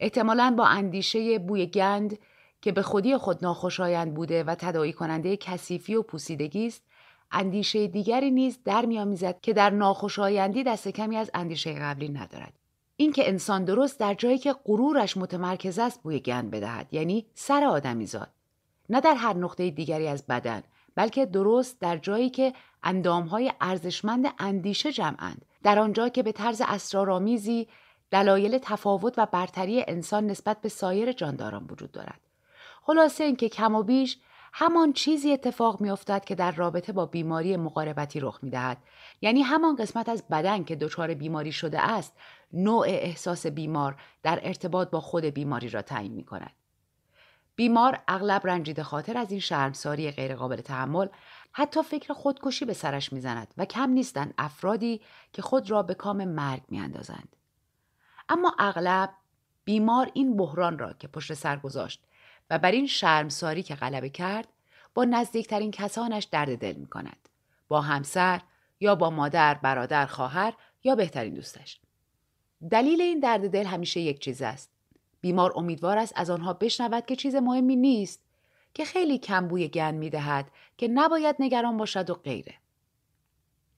[0.00, 2.18] احتمالاً با اندیشه بوی گند
[2.62, 6.82] که به خودی خود ناخوشایند بوده و تداعی کننده کثیفی و پوسیدگی است
[7.30, 12.52] اندیشه دیگری نیز در میآمیزد که در ناخوشایندی دست کمی از اندیشه قبلی ندارد
[12.96, 18.06] اینکه انسان درست در جایی که غرورش متمرکز است بوی گند بدهد یعنی سر آدمی
[18.06, 18.28] زاد
[18.90, 20.62] نه در هر نقطه دیگری از بدن
[20.98, 27.68] بلکه درست در جایی که اندامهای ارزشمند اندیشه جمعند در آنجا که به طرز اسرارآمیزی
[28.10, 32.20] دلایل تفاوت و برتری انسان نسبت به سایر جانداران وجود دارد.
[32.82, 34.18] خلاصه اینکه کم و بیش
[34.52, 38.78] همان چیزی اتفاق میافتد که در رابطه با بیماری مقاربتی رخ می‌دهد.
[39.20, 42.16] یعنی همان قسمت از بدن که دچار بیماری شده است
[42.52, 46.52] نوع احساس بیمار در ارتباط با خود بیماری را تعیین می کند.
[47.58, 51.08] بیمار اغلب رنجیده خاطر از این شرمساری غیرقابل تحمل
[51.52, 55.00] حتی فکر خودکشی به سرش می‌زند و کم نیستند افرادی
[55.32, 57.36] که خود را به کام مرگ میاندازند
[58.28, 59.10] اما اغلب
[59.64, 62.04] بیمار این بحران را که پشت سر گذاشت
[62.50, 64.48] و بر این شرمساری که غلبه کرد
[64.94, 67.28] با نزدیکترین کسانش درد دل می کند.
[67.68, 68.40] با همسر
[68.80, 71.80] یا با مادر، برادر، خواهر یا بهترین دوستش.
[72.70, 74.77] دلیل این درد دل همیشه یک چیز است.
[75.20, 78.22] بیمار امیدوار است از آنها بشنود که چیز مهمی نیست
[78.74, 82.54] که خیلی کم بوی گن می دهد که نباید نگران باشد و غیره.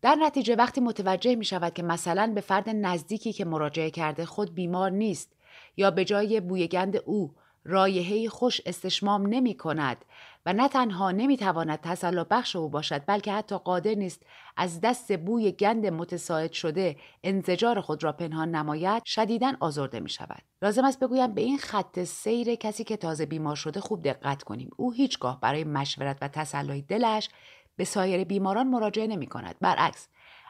[0.02, 4.54] در نتیجه وقتی متوجه می شود که مثلا به فرد نزدیکی که مراجعه کرده خود
[4.54, 5.32] بیمار نیست
[5.76, 10.04] یا به جای بوی گند او رایحه خوش استشمام نمی کند
[10.46, 14.22] و نه تنها نمی تواند تسلا بخش او باشد بلکه حتی قادر نیست
[14.56, 20.42] از دست بوی گند متساعد شده انزجار خود را پنهان نماید شدیدا آزرده می شود.
[20.62, 24.70] لازم است بگویم به این خط سیر کسی که تازه بیمار شده خوب دقت کنیم.
[24.76, 27.28] او هیچگاه برای مشورت و تسلای دلش
[27.76, 29.56] به سایر بیماران مراجعه نمی کند.
[29.60, 30.08] برعکس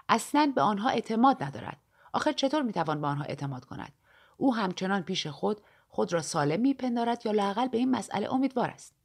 [0.08, 1.76] اصلا به آنها اعتماد ندارد.
[2.12, 3.92] آخر چطور می توان به آنها اعتماد کند؟
[4.36, 8.99] او همچنان پیش خود خود را سالم میپندارد یا لاقل به این مسئله امیدوار است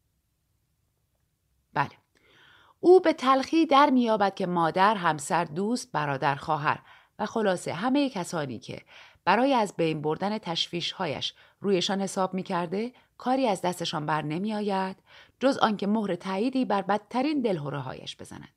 [2.86, 6.80] او به تلخی در مییابد که مادر همسر دوست برادر خواهر
[7.19, 8.82] و خلاصه همه کسانی که
[9.26, 14.98] برای از بین بردن تشویشهایش رویشان حساب می‌کرده کاری از دستشان بر نمی آید
[15.39, 18.54] جز آنکه مهر تاییدی بر بدترین دلهوره هایش بزنند.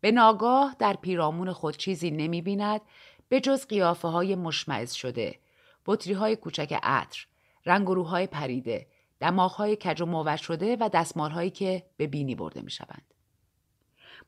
[0.00, 2.80] به ناگاه در پیرامون خود چیزی نمی بیند
[3.28, 5.38] به جز قیافه های مشمعز شده،
[5.86, 7.26] بطری های کوچک عطر،
[7.66, 8.86] رنگ و های پریده،
[9.22, 13.15] های کج و موج شده و هایی که به بینی برده می شوند.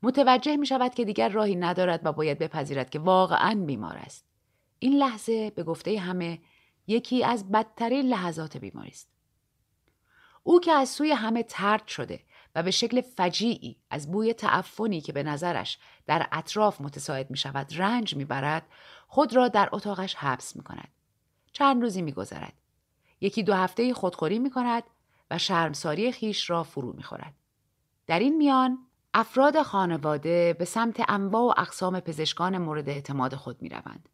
[0.02, 4.24] متوجه می شود که دیگر راهی ندارد و باید بپذیرد که واقعا بیمار است.
[4.78, 6.38] این لحظه به گفته همه
[6.86, 9.08] یکی از بدترین لحظات بیماری است.
[10.42, 12.20] او که از سوی همه ترد شده
[12.54, 17.80] و به شکل فجیعی از بوی تعفنی که به نظرش در اطراف متساعد می شود
[17.80, 18.66] رنج می برد
[19.06, 20.88] خود را در اتاقش حبس می کند.
[21.52, 22.52] چند روزی می گذرد.
[23.20, 24.82] یکی دو هفته خودخوری می کند
[25.30, 27.34] و شرمساری خیش را فرو می خورد.
[28.06, 28.78] در این میان
[29.18, 34.08] افراد خانواده به سمت انواع و اقسام پزشکان مورد اعتماد خود می روند.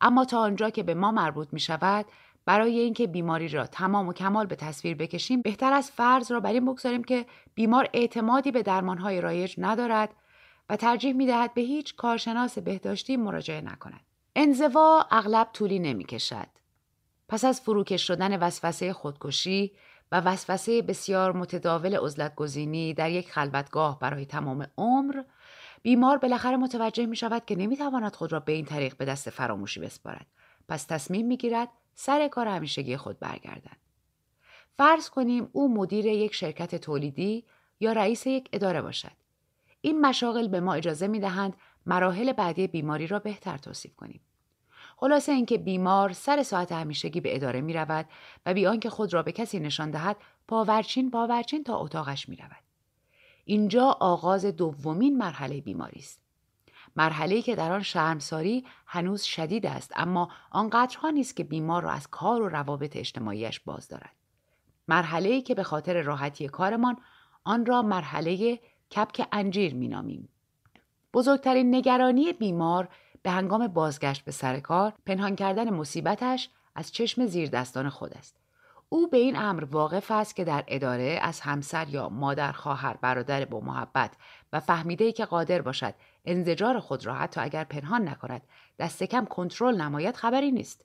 [0.00, 2.06] اما تا آنجا که به ما مربوط می شود
[2.44, 6.52] برای اینکه بیماری را تمام و کمال به تصویر بکشیم بهتر از فرض را بر
[6.52, 10.14] این بگذاریم که بیمار اعتمادی به درمانهای رایج ندارد
[10.70, 14.00] و ترجیح می دهد به هیچ کارشناس بهداشتی مراجعه نکند.
[14.36, 16.48] انزوا اغلب طولی نمی کشد.
[17.28, 19.72] پس از فروکش شدن وسوسه خودکشی
[20.14, 25.22] و وسوسه بسیار متداول عزلت گزینی در یک خلوتگاه برای تمام عمر.
[25.82, 29.30] بیمار بالاخره متوجه می شود که نمی تواند خود را به این طریق به دست
[29.30, 30.26] فراموشی بسپارد.
[30.68, 33.76] پس تصمیم می گیرد سر کار همیشگی خود برگردد.
[34.76, 37.44] فرض کنیم او مدیر یک شرکت تولیدی
[37.80, 39.12] یا رئیس یک اداره باشد.
[39.80, 44.20] این مشاغل به ما اجازه می دهند مراحل بعدی بیماری را بهتر توصیف کنیم.
[45.04, 48.06] خلاصه اینکه بیمار سر ساعت همیشگی به اداره می رود
[48.46, 50.16] و بی آنکه خود را به کسی نشان دهد
[50.48, 52.64] پاورچین پاورچین تا اتاقش می رود.
[53.44, 56.20] اینجا آغاز دومین مرحله بیماری است.
[56.96, 62.08] مرحله که در آن شرمساری هنوز شدید است اما آنقدرها نیست که بیمار را از
[62.08, 64.12] کار و روابط اجتماعیش باز دارد.
[64.88, 66.96] مرحله که به خاطر راحتی کارمان
[67.44, 70.28] آن را مرحله کپک انجیر مینامیم.
[71.14, 72.88] بزرگترین نگرانی بیمار
[73.24, 78.36] به هنگام بازگشت به سر کار پنهان کردن مصیبتش از چشم زیر دستان خود است.
[78.88, 83.44] او به این امر واقف است که در اداره از همسر یا مادر خواهر برادر
[83.44, 84.10] با محبت
[84.52, 88.42] و فهمیده ای که قادر باشد انزجار خود را حتی اگر پنهان نکند
[88.78, 90.84] دست کم کنترل نماید خبری نیست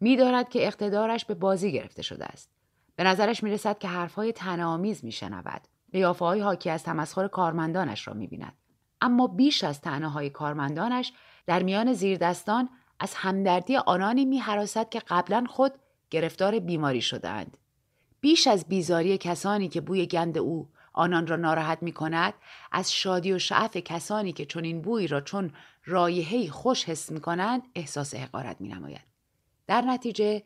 [0.00, 2.50] می‌داند که اقتدارش به بازی گرفته شده است
[2.96, 8.14] به نظرش می رسد که حرفهای تنامیز میشنود قیافه های حاکی از تمسخر کارمندانش را
[8.14, 8.56] می بیند.
[9.00, 11.12] اما بیش از تنه های کارمندانش
[11.48, 12.68] در میان زیردستان
[13.00, 14.42] از همدردی آنانی می
[14.90, 15.72] که قبلا خود
[16.10, 17.56] گرفتار بیماری شدهاند.
[18.20, 22.34] بیش از بیزاری کسانی که بوی گند او آنان را ناراحت می کند
[22.72, 25.52] از شادی و شعف کسانی که چون این بوی را چون
[25.84, 29.04] رایحه‌ای خوش حس می کنند احساس حقارت می نماید.
[29.66, 30.42] در نتیجه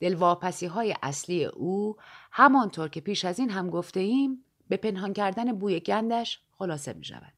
[0.00, 1.96] دلواپسی های اصلی او
[2.32, 7.04] همانطور که پیش از این هم گفته ایم به پنهان کردن بوی گندش خلاصه می
[7.04, 7.33] شود.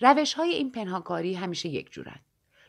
[0.00, 2.24] روش های این پنهانکاری همیشه یک جورند.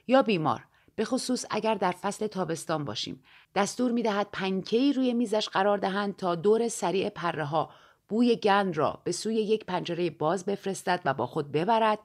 [0.08, 0.64] یا بیمار
[0.96, 3.24] به خصوص اگر در فصل تابستان باشیم.
[3.56, 7.70] دستور می دهد پنکهی روی میزش قرار دهند تا دور سریع پره ها
[8.10, 12.00] بوی گند را به سوی یک پنجره باز بفرستد و با خود ببرد.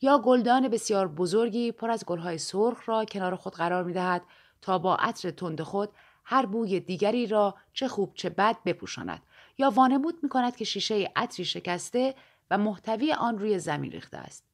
[0.00, 4.22] یا گلدان بسیار بزرگی پر از گلهای سرخ را کنار خود قرار می دهد
[4.62, 5.90] تا با عطر تند خود
[6.24, 9.22] هر بوی دیگری را چه خوب چه بد بپوشاند.
[9.58, 12.14] یا وانمود می کند که شیشه عطری شکسته
[12.52, 14.44] و محتوی آن روی زمین ریخته است.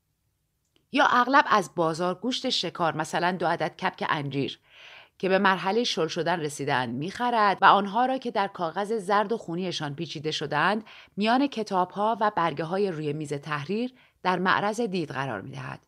[0.92, 4.60] یا اغلب از بازار گوشت شکار مثلا دو عدد کپک انجیر
[5.18, 9.36] که به مرحله شل شدن رسیدن می‌خرد و آنها را که در کاغذ زرد و
[9.36, 10.84] خونیشان پیچیده شدند
[11.16, 15.86] میان کتابها و برگه های روی میز تحریر در معرض دید قرار می‌دهد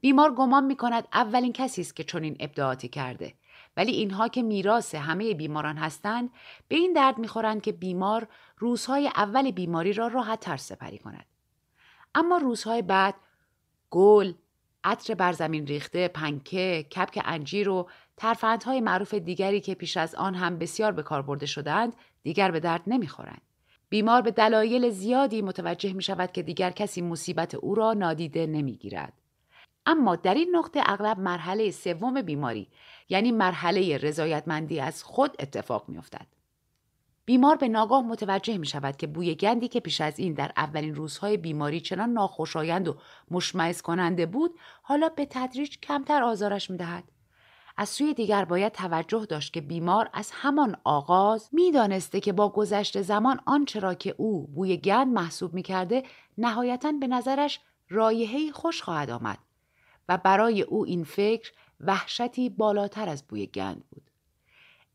[0.00, 3.34] بیمار گمان می کند اولین کسی است که چنین ابداعاتی کرده
[3.76, 6.30] ولی اینها که میراث همه بیماران هستند
[6.68, 11.26] به این درد می‌خورند که بیمار روزهای اول بیماری را راحت تر سپری کند
[12.18, 13.14] اما روزهای بعد
[13.90, 14.32] گل
[14.84, 20.34] عطر بر زمین ریخته پنکه کپک انجیر و ترفندهای معروف دیگری که پیش از آن
[20.34, 23.42] هم بسیار به کار برده شدند دیگر به درد نمی‌خورند.
[23.88, 29.12] بیمار به دلایل زیادی متوجه می شود که دیگر کسی مصیبت او را نادیده نمی‌گیرد.
[29.86, 32.68] اما در این نقطه اغلب مرحله سوم بیماری
[33.08, 36.37] یعنی مرحله رضایتمندی از خود اتفاق میافتد.
[37.28, 40.94] بیمار به ناگاه متوجه می شود که بوی گندی که پیش از این در اولین
[40.94, 42.96] روزهای بیماری چنان ناخوشایند و
[43.30, 47.04] مشمعز کننده بود حالا به تدریج کمتر آزارش می دهد.
[47.76, 53.02] از سوی دیگر باید توجه داشت که بیمار از همان آغاز می‌دانسته که با گذشت
[53.02, 56.02] زمان آنچه را که او بوی گند محسوب می کرده
[56.38, 59.38] نهایتا به نظرش رایحه‌ای خوش خواهد آمد
[60.08, 64.10] و برای او این فکر وحشتی بالاتر از بوی گند بود.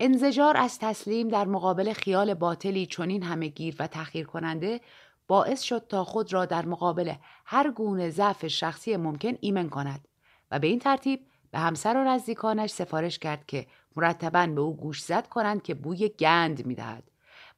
[0.06, 4.82] انزجار از تسلیم در مقابل خیال باطلی چنین همه گیر و تخییر کننده
[5.28, 7.14] باعث شد تا خود را در مقابل
[7.46, 10.08] هر گونه ضعف شخصی ممکن ایمن کند
[10.52, 15.04] و به این ترتیب به همسر و نزدیکانش سفارش کرد که مرتبا به او گوش
[15.04, 17.04] زد کنند که بوی گند می‌دهد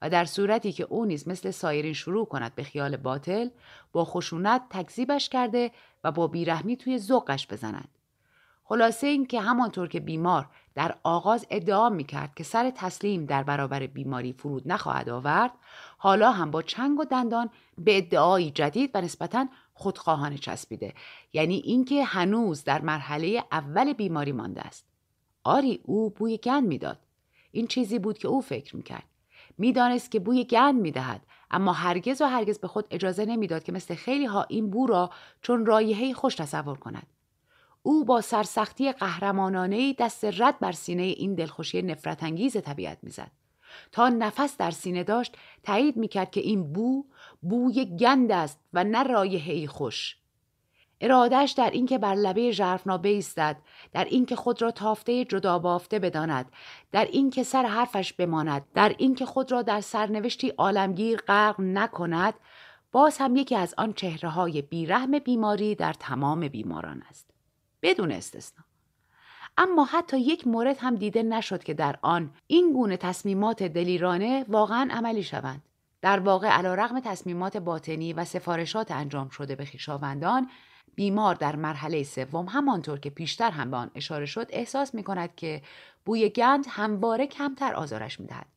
[0.02, 3.50] و در صورتی که او نیز مثل سایرین شروع کند به خیال باطل
[3.92, 5.72] با خشونت تکذیبش کرده
[6.04, 7.90] و با بیرحمی توی ذوقش بزنند
[8.68, 13.44] خلاصه این که همانطور که بیمار در آغاز ادعا می کرد که سر تسلیم در
[13.44, 15.52] برابر بیماری فرود نخواهد آورد
[15.98, 20.94] حالا هم با چنگ و دندان به ادعایی جدید و نسبتا خودخواهانه چسبیده.
[21.34, 24.86] یعنی اینکه هنوز در مرحله اول بیماری مانده است.
[25.44, 27.00] آری او بوی گند می‌داد.
[27.52, 29.04] این چیزی بود که او فکر می‌کرد.
[29.58, 33.96] می‌دانست که بوی گند می‌دهد اما هرگز و هرگز به خود اجازه نمی‌داد که مثل
[33.96, 35.10] خیلی ها این بو را
[35.42, 37.08] چون رایحه‌ای خوش تصور کند.
[37.88, 43.32] او با سرسختی قهرمانانه دست رد بر سینه این دلخوشی نفرت انگیز طبیعت می‌زد.
[43.92, 47.06] تا نفس در سینه داشت تایید می‌کرد که این بو
[47.42, 50.18] بوی گند است و نه رایحه‌ای خوش.
[51.02, 53.58] ارادش در اینکه بر لبه ژرفنا بایستد
[53.94, 56.52] در اینکه خود را تافته جدا بافته بداند
[56.92, 62.34] در اینکه سر حرفش بماند در اینکه خود را در سرنوشتی عالمگیر غرق نکند
[62.92, 67.25] باز هم یکی از آن چهره های بیرحم بیماری در تمام بیماران است.
[67.86, 68.64] بدون استثنا
[69.58, 74.90] اما حتی یک مورد هم دیده نشد که در آن این گونه تصمیمات دلیرانه واقعا
[74.92, 75.62] عملی شوند
[76.02, 80.50] در واقع علا رغم تصمیمات باطنی و سفارشات انجام شده به خویشاوندان
[80.96, 85.36] بیمار در مرحله سوم همانطور که پیشتر هم به آن اشاره شد احساس می کند
[85.36, 85.62] که
[86.06, 88.48] بوی گند همواره کمتر آزارش می دهد.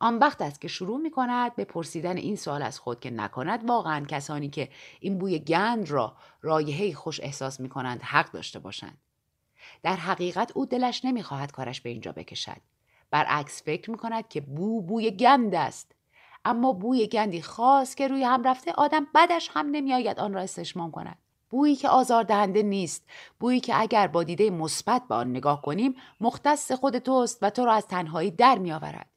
[0.00, 3.68] آن وقت است که شروع می کند به پرسیدن این سوال از خود که نکند
[3.68, 4.68] واقعا کسانی که
[5.00, 8.98] این بوی گند را رایحه خوش احساس می کنند حق داشته باشند.
[9.82, 12.60] در حقیقت او دلش نمی‌خواهد کارش به اینجا بکشد.
[13.10, 15.92] برعکس فکر می کند که بو بوی گند است.
[16.44, 20.90] اما بوی گندی خاص که روی هم رفته آدم بدش هم نمیآید آن را استشمام
[20.90, 21.18] کند.
[21.50, 23.04] بویی که آزاردهنده نیست
[23.40, 27.64] بویی که اگر با دیده مثبت به آن نگاه کنیم مختص خود توست و تو
[27.64, 29.10] را از تنهایی در میآورد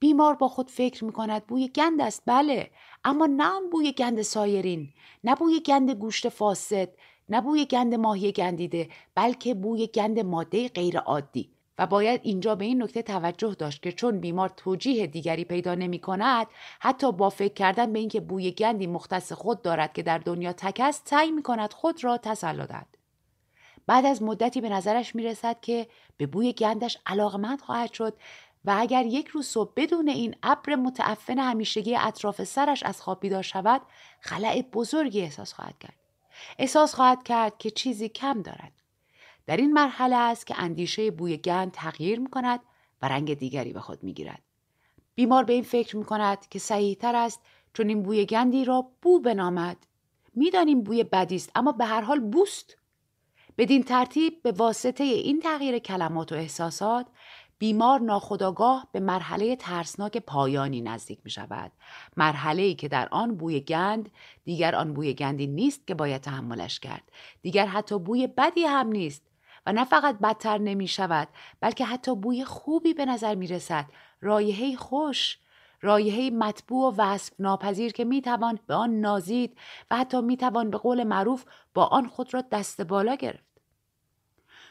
[0.00, 2.70] بیمار با خود فکر می کند بوی گند است بله.
[3.04, 4.88] اما نه بوی گند سایرین
[5.24, 6.88] نه بوی گند گوشت فاسد
[7.28, 11.50] نه بوی گند ماهی گندیده بلکه بوی گند ماده غیر عادی.
[11.78, 15.98] و باید اینجا به این نکته توجه داشت که چون بیمار توجیه دیگری پیدا نمی
[15.98, 16.46] کند
[16.80, 20.80] حتی با فکر کردن به اینکه بوی گندی مختص خود دارد که در دنیا تک
[20.80, 22.86] است سعی می کند خود را تسلا دهد.
[23.86, 25.86] بعد از مدتی به نظرش می رسد که
[26.16, 28.14] به بوی گندش علاقمند خواهد شد
[28.64, 33.42] و اگر یک روز صبح بدون این ابر متعفن همیشگی اطراف سرش از خواب بیدار
[33.42, 33.82] شود
[34.20, 35.96] خلع بزرگی احساس خواهد کرد
[36.58, 38.72] احساس خواهد کرد که چیزی کم دارد
[39.46, 42.60] در این مرحله است که اندیشه بوی گند تغییر می کند
[43.02, 44.42] و رنگ دیگری به خود می گیرد.
[45.14, 47.40] بیمار به این فکر می کند که صحیحتر است
[47.74, 49.76] چون این بوی گندی را بو بنامد.
[50.34, 52.76] می‌دانیم بوی بدی است اما به هر حال بوست.
[53.58, 57.06] بدین ترتیب به واسطه این تغییر کلمات و احساسات
[57.60, 61.72] بیمار ناخداگاه به مرحله ترسناک پایانی نزدیک می شود.
[62.16, 64.10] مرحله ای که در آن بوی گند
[64.44, 67.02] دیگر آن بوی گندی نیست که باید تحملش کرد.
[67.42, 69.22] دیگر حتی بوی بدی هم نیست.
[69.66, 71.28] و نه فقط بدتر نمی شود
[71.60, 73.86] بلکه حتی بوی خوبی به نظر می رسد.
[74.20, 75.38] رایحه خوش.
[75.82, 79.58] رایحه مطبوع و وصف ناپذیر که می توان به آن نازید
[79.90, 81.44] و حتی می توان به قول معروف
[81.74, 83.49] با آن خود را دست بالا گرفت.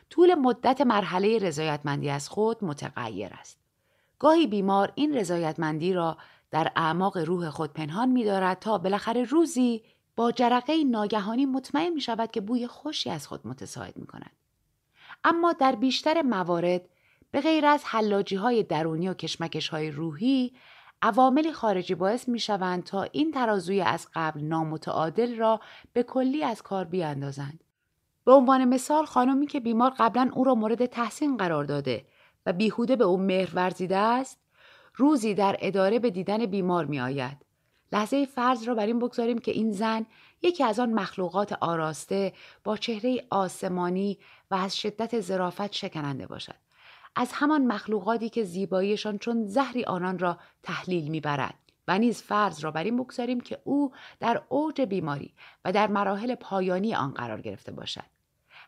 [0.09, 3.59] طول مدت مرحله رضایتمندی از خود متغیر است.
[4.19, 6.17] گاهی بیمار این رضایتمندی را
[6.51, 9.83] در اعماق روح خود پنهان می دارد تا بالاخره روزی
[10.15, 14.31] با جرقه ناگهانی مطمئن می شود که بوی خوشی از خود متساعد می کند.
[15.23, 16.81] اما در بیشتر موارد
[17.31, 20.53] به غیر از حلاجی های درونی و کشمکش های روحی
[21.01, 25.59] عوامل خارجی باعث می شوند تا این ترازوی از قبل نامتعادل را
[25.93, 27.63] به کلی از کار بیاندازند.
[28.25, 32.05] به عنوان مثال خانمی که بیمار قبلا او را مورد تحسین قرار داده
[32.45, 34.39] و بیهوده به او مهر ورزیده است
[34.95, 37.37] روزی در اداره به دیدن بیمار می آید.
[37.91, 40.05] لحظه فرض را بر این بگذاریم که این زن
[40.41, 44.19] یکی از آن مخلوقات آراسته با چهره آسمانی
[44.51, 46.55] و از شدت زرافت شکننده باشد.
[47.15, 52.71] از همان مخلوقاتی که زیباییشان چون زهری آنان را تحلیل می‌برد و نیز فرض را
[52.71, 55.33] بر این بگذاریم که او در اوج بیماری
[55.65, 58.05] و در مراحل پایانی آن قرار گرفته باشد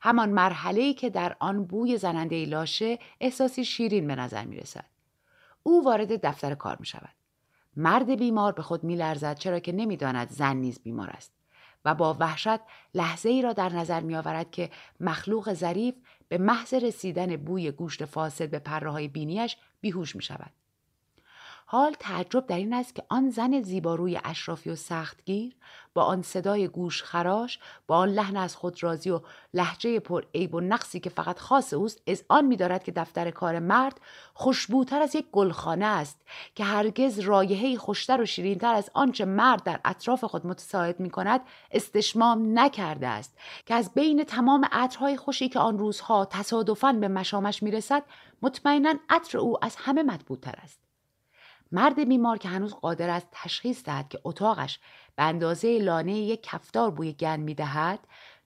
[0.01, 4.86] همان مرحله که در آن بوی زننده لاشه احساسی شیرین به نظر می رسد.
[5.63, 7.09] او وارد دفتر کار می شود.
[7.76, 11.34] مرد بیمار به خود می لرزد چرا که نمی‌داند زن نیز بیمار است
[11.86, 12.59] و با وحشت
[12.93, 14.69] لحظه ای را در نظر می آورد که
[14.99, 15.95] مخلوق ظریف
[16.28, 20.51] به محض رسیدن بوی گوشت فاسد به پره های بینیش بیهوش می شود.
[21.74, 25.55] حال تعجب در این است که آن زن زیباروی اشرافی و سختگیر
[25.93, 29.22] با آن صدای گوش خراش با آن لحن از خود راضی و
[29.53, 33.59] لحجه پر عیب و نقصی که فقط خاص اوست از آن می‌دارد که دفتر کار
[33.59, 34.01] مرد
[34.34, 36.22] خوشبوتر از یک گلخانه است
[36.55, 41.41] که هرگز رایحه خوشتر و شیرینتر از آنچه مرد در اطراف خود متساعد می کند
[41.72, 47.63] استشمام نکرده است که از بین تمام عطرهای خوشی که آن روزها تصادفاً به مشامش
[47.63, 48.03] می‌رسد
[48.41, 50.90] مطمئنا عطر او از همه مطبوعتر است.
[51.72, 54.80] مرد بیمار که هنوز قادر است تشخیص دهد که اتاقش
[55.15, 57.99] به اندازه لانه یک کفتار بوی گند می دهد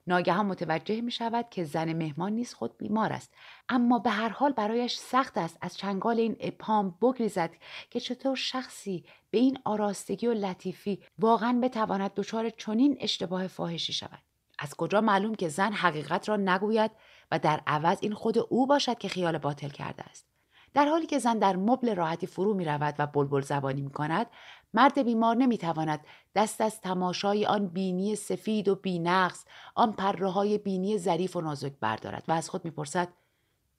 [0.06, 3.34] ناگهان متوجه می شود که زن مهمان نیز خود بیمار است.
[3.68, 7.50] اما به هر حال برایش سخت است از چنگال این اپام بگریزد
[7.90, 14.22] که چطور شخصی به این آراستگی و لطیفی واقعا بتواند دچار چنین اشتباه فاحشی شود.
[14.58, 16.90] از کجا معلوم که زن حقیقت را نگوید
[17.30, 20.35] و در عوض این خود او باشد که خیال باطل کرده است؟
[20.76, 24.26] در حالی که زن در مبل راحتی فرو می رود و بلبل زبانی می کند
[24.74, 26.00] مرد بیمار نمی تواند
[26.34, 31.72] دست از تماشای آن بینی سفید و بینقص آن پره های بینی ظریف و نازک
[31.80, 33.08] بردارد و از خود می‌پرسد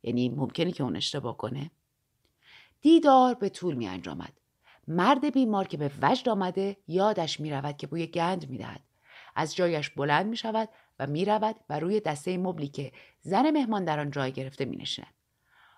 [0.04, 1.72] یعنی ممکنه که اون اشتباه کنه
[2.82, 4.34] دیدار به طول می انجامد.
[4.88, 8.82] مرد بیمار که به وجد آمده یادش می رود که بوی گند می دهد.
[9.36, 10.70] از جایش بلند می شود
[11.00, 12.92] و می رود و روی دسته مبلی که
[13.22, 15.17] زن مهمان در آن جای گرفته می نشند.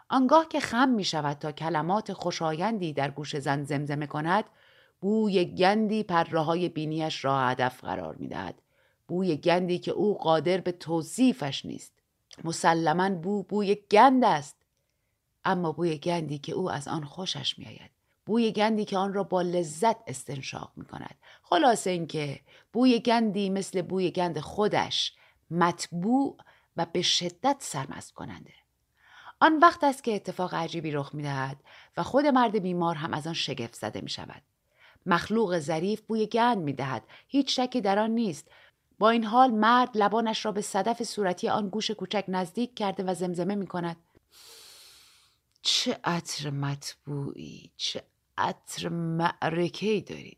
[0.09, 4.45] آنگاه که خم می شود تا کلمات خوشایندی در گوش زن زمزمه کند
[5.01, 8.61] بوی گندی پره های بینیش را هدف قرار می دهد.
[9.07, 11.93] بوی گندی که او قادر به توصیفش نیست.
[12.43, 14.55] مسلما بو بوی گند است.
[15.45, 17.91] اما بوی گندی که او از آن خوشش می آید.
[18.25, 21.15] بوی گندی که آن را با لذت استنشاق می کند.
[21.43, 22.39] خلاصه اینکه
[22.73, 25.13] بوی گندی مثل بوی گند خودش
[25.51, 26.37] مطبوع
[26.77, 28.58] و به شدت سرمست کننده.
[29.39, 31.57] آن وقت است که اتفاق عجیبی رخ می دهد
[31.97, 34.41] و خود مرد بیمار هم از آن شگفت زده می شود.
[35.05, 37.03] مخلوق ظریف بوی گند می دهد.
[37.27, 38.47] هیچ شکی در آن نیست.
[38.99, 43.13] با این حال مرد لبانش را به صدف صورتی آن گوش کوچک نزدیک کرده و
[43.13, 43.97] زمزمه می کند.
[45.61, 48.03] چه عطر مطبوعی چه
[48.37, 50.37] عطر معرکه دارید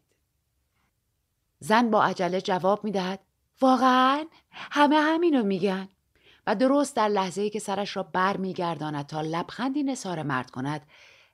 [1.60, 3.20] زن با عجله جواب می دهد
[3.62, 5.90] واقعا همه همینو میگن
[6.48, 8.38] و درست در لحظه که سرش را بر
[9.04, 10.88] تا لبخندی نصار مرد کند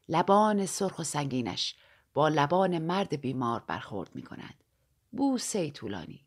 [0.10, 1.76] لبان سرخ و سنگینش
[2.14, 4.64] با لبان مرد بیمار برخورد می کند.
[5.12, 6.26] بوسه طولانی.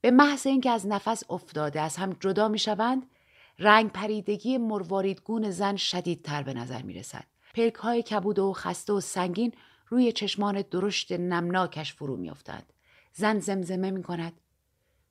[0.00, 3.06] به محض اینکه از نفس افتاده از هم جدا می شوند
[3.58, 7.24] رنگ پریدگی مرواریدگون زن شدیدتر به نظر می رسد.
[7.54, 9.52] پلک های کبود و خسته و سنگین
[9.88, 12.72] روی چشمان درشت نمناکش فرو میافتند
[13.12, 14.32] زن زمزمه می کند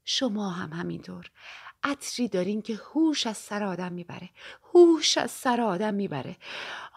[0.04, 1.32] شما هم همینطور
[1.84, 4.30] عطری دارین که هوش از سر آدم می‌بره
[4.74, 6.38] هوش از سر آدم می‌بره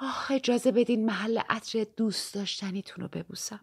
[0.01, 3.61] آخ اجازه بدین محل عطر دوست داشتنیتون رو ببوسم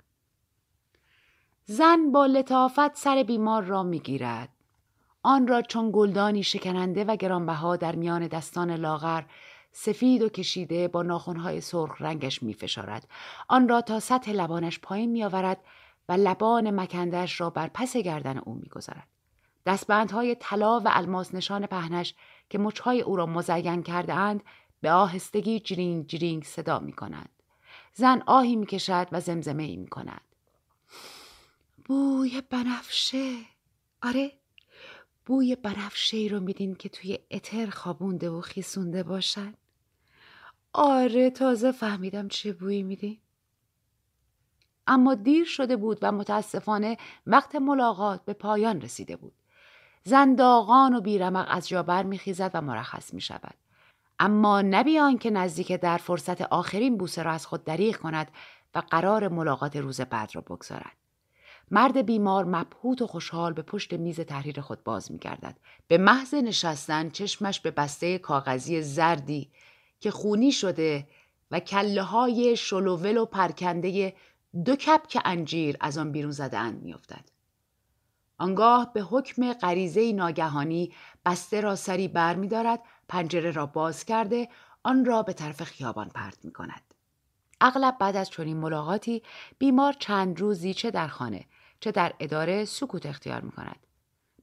[1.65, 4.49] زن با لطافت سر بیمار را می‌گیرد
[5.24, 9.24] آن را چون گلدانی شکننده و گرانبها در میان دستان لاغر
[9.72, 13.07] سفید و کشیده با ناخونهای سرخ رنگش می فشارد.
[13.47, 15.63] آن را تا سطح لبانش پایین می آورد
[16.09, 19.07] و لبان مکندش را بر پس گردن او می گذارد.
[19.70, 22.15] دستبندهای طلا و الماس نشان پهنش
[22.49, 24.43] که مچهای او را مزین کرده اند
[24.82, 27.30] به آهستگی جرینگ جرینگ صدا می کند.
[27.93, 30.22] زن آهی می کشد و زمزمه ای می کند.
[31.86, 33.36] بوی بنفشه
[34.01, 34.32] آره
[35.26, 39.53] بوی بنفشه ای رو میدین که توی اتر خوابونده و خیسونده باشن
[40.74, 43.17] آره تازه فهمیدم چه بویی میدین
[44.88, 46.97] اما دیر شده بود و متاسفانه
[47.28, 49.34] وقت ملاقات به پایان رسیده بود
[50.04, 53.56] زنداغان و بیرمق از جا برمیخیزد و مرخص می شود.
[54.20, 58.32] اما نبیان که نزدیک در فرصت آخرین بوسه را از خود دریغ کند
[58.76, 60.97] و قرار ملاقات روز بعد را بگذارد.
[61.72, 65.58] مرد بیمار مبهوت و خوشحال به پشت میز تحریر خود باز می گردد.
[65.88, 69.52] به محض نشستن چشمش به بسته کاغذی زردی
[70.00, 71.08] که خونی شده
[71.52, 74.14] و کله های شلوول و پرکنده
[74.66, 77.39] دو کپک انجیر از آن بیرون زدهاند میافتد.
[78.40, 80.94] آنگاه به حکم غریزه ناگهانی
[81.26, 84.50] بسته را سری بر می دارد پنجره را باز کرده
[84.84, 86.82] آن را به طرف خیابان پرت می کند.
[87.62, 89.24] اغلب بعد از چنین ملاقاتی
[89.58, 91.46] بیمار چند روزی چه در خانه
[91.80, 93.88] چه در اداره سکوت اختیار می کند.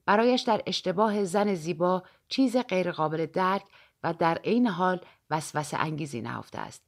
[0.07, 3.63] برایش در اشتباه زن زیبا چیز غیرقابل درک
[4.03, 6.83] و در عین حال وسوسه انگیزی نهفته است.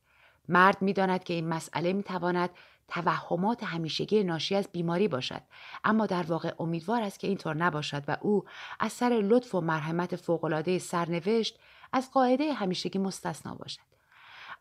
[0.48, 2.50] مرد می داند که این مسئله می تواند
[2.88, 5.42] توهمات همیشگی ناشی از بیماری باشد.
[5.84, 8.44] اما در واقع امیدوار است که اینطور نباشد و او
[8.80, 11.58] از سر لطف و مرحمت فوقالعاده سرنوشت
[11.92, 13.88] از قاعده همیشگی مستثنا باشد.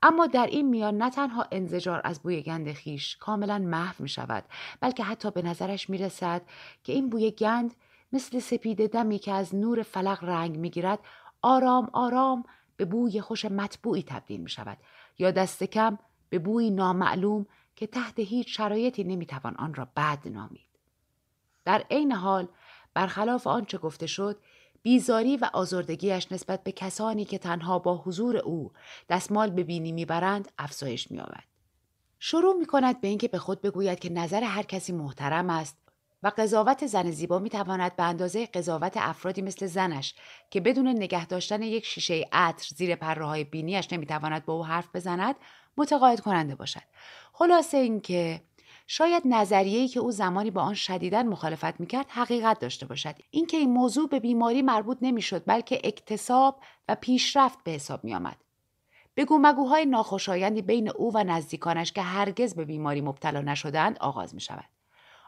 [0.03, 4.43] اما در این میان نه تنها انزجار از بوی گند خیش کاملا محو می شود
[4.81, 6.41] بلکه حتی به نظرش می رسد
[6.83, 7.75] که این بوی گند
[8.13, 10.99] مثل سپید دمی که از نور فلق رنگ می گیرد
[11.41, 12.43] آرام آرام
[12.77, 14.77] به بوی خوش مطبوعی تبدیل می شود
[15.17, 15.97] یا دست کم
[16.29, 17.45] به بوی نامعلوم
[17.77, 20.67] که تحت هیچ شرایطی نمی‌توان آن را بد نامید.
[21.65, 22.47] در عین حال
[22.93, 24.39] برخلاف آنچه گفته شد
[24.81, 28.71] بیزاری و آزردگیش نسبت به کسانی که تنها با حضور او
[29.09, 31.43] دستمال به بینی می‌برند افزایش مییابد
[32.19, 35.77] شروع می کند به اینکه به خود بگوید که نظر هر کسی محترم است
[36.23, 40.15] و قضاوت زن زیبا می تواند به اندازه قضاوت افرادی مثل زنش
[40.49, 44.65] که بدون نگه داشتن یک شیشه عطر زیر پره های بینیش نمی تواند با او
[44.65, 45.35] حرف بزند
[45.77, 46.81] متقاعد کننده باشد.
[47.33, 48.41] خلاصه اینکه
[48.87, 53.15] شاید نظریه‌ای که او زمانی با آن شدیدا مخالفت می‌کرد حقیقت داشته باشد.
[53.31, 56.59] اینکه این موضوع به بیماری مربوط نمی‌شد بلکه اکتساب
[56.89, 58.37] و پیشرفت به حساب میآمد.
[59.17, 64.41] بگو مگوهای ناخوشایندی بین او و نزدیکانش که هرگز به بیماری مبتلا نشدند آغاز می
[64.41, 64.76] شود.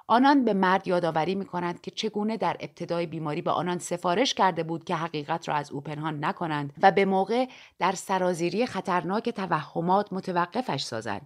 [0.10, 4.64] آنان به مرد یادآوری می کنند که چگونه در ابتدای بیماری به آنان سفارش کرده
[4.64, 7.47] بود که حقیقت را از او پنهان نکنند و به موقع
[7.80, 11.22] در سرازیری خطرناک توهمات متوقفش سازند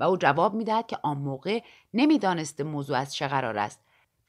[0.00, 1.60] و او جواب می‌دهد که آن موقع
[1.94, 3.80] نمی‌دانسته موضوع از چه قرار است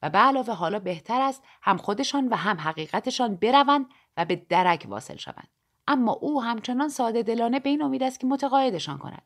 [0.02, 3.86] و به علاوه حالا بهتر است هم خودشان و هم حقیقتشان بروند
[4.16, 5.48] و به درک واصل شوند.
[5.88, 9.22] اما او همچنان ساده دلانه به این امید است که متقاعدشان کند.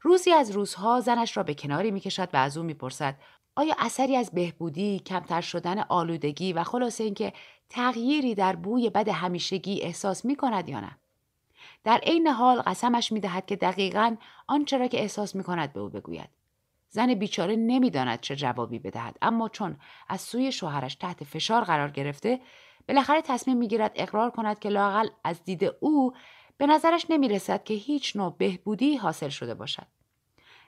[0.00, 3.14] روزی از روزها زنش را به کناری می‌کشد و از او می‌پرسد
[3.56, 7.32] آیا اثری از بهبودی، کمتر شدن آلودگی و خلاصه اینکه
[7.68, 10.98] تغییری در بوی بد همیشگی احساس می کند یا نه؟
[11.84, 15.80] در عین حال قسمش می دهد که دقیقا آنچه را که احساس می کند به
[15.80, 16.28] او بگوید.
[16.88, 19.76] زن بیچاره نمی‌داند چه جوابی بدهد اما چون
[20.08, 22.40] از سوی شوهرش تحت فشار قرار گرفته
[22.88, 26.12] بالاخره تصمیم می‌گیرد اقرار کند که لاقل از دید او
[26.56, 29.86] به نظرش نمی رسد که هیچ نوع بهبودی حاصل شده باشد.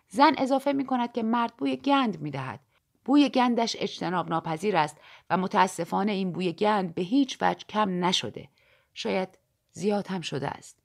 [0.08, 2.60] زن اضافه می کند که مرد بوی گند می دهد
[3.04, 4.96] بوی گندش اجتناب ناپذیر است
[5.30, 8.48] و متاسفانه این بوی گند به هیچ وجه کم نشده.
[8.94, 9.38] شاید
[9.70, 10.78] زیاد هم شده است.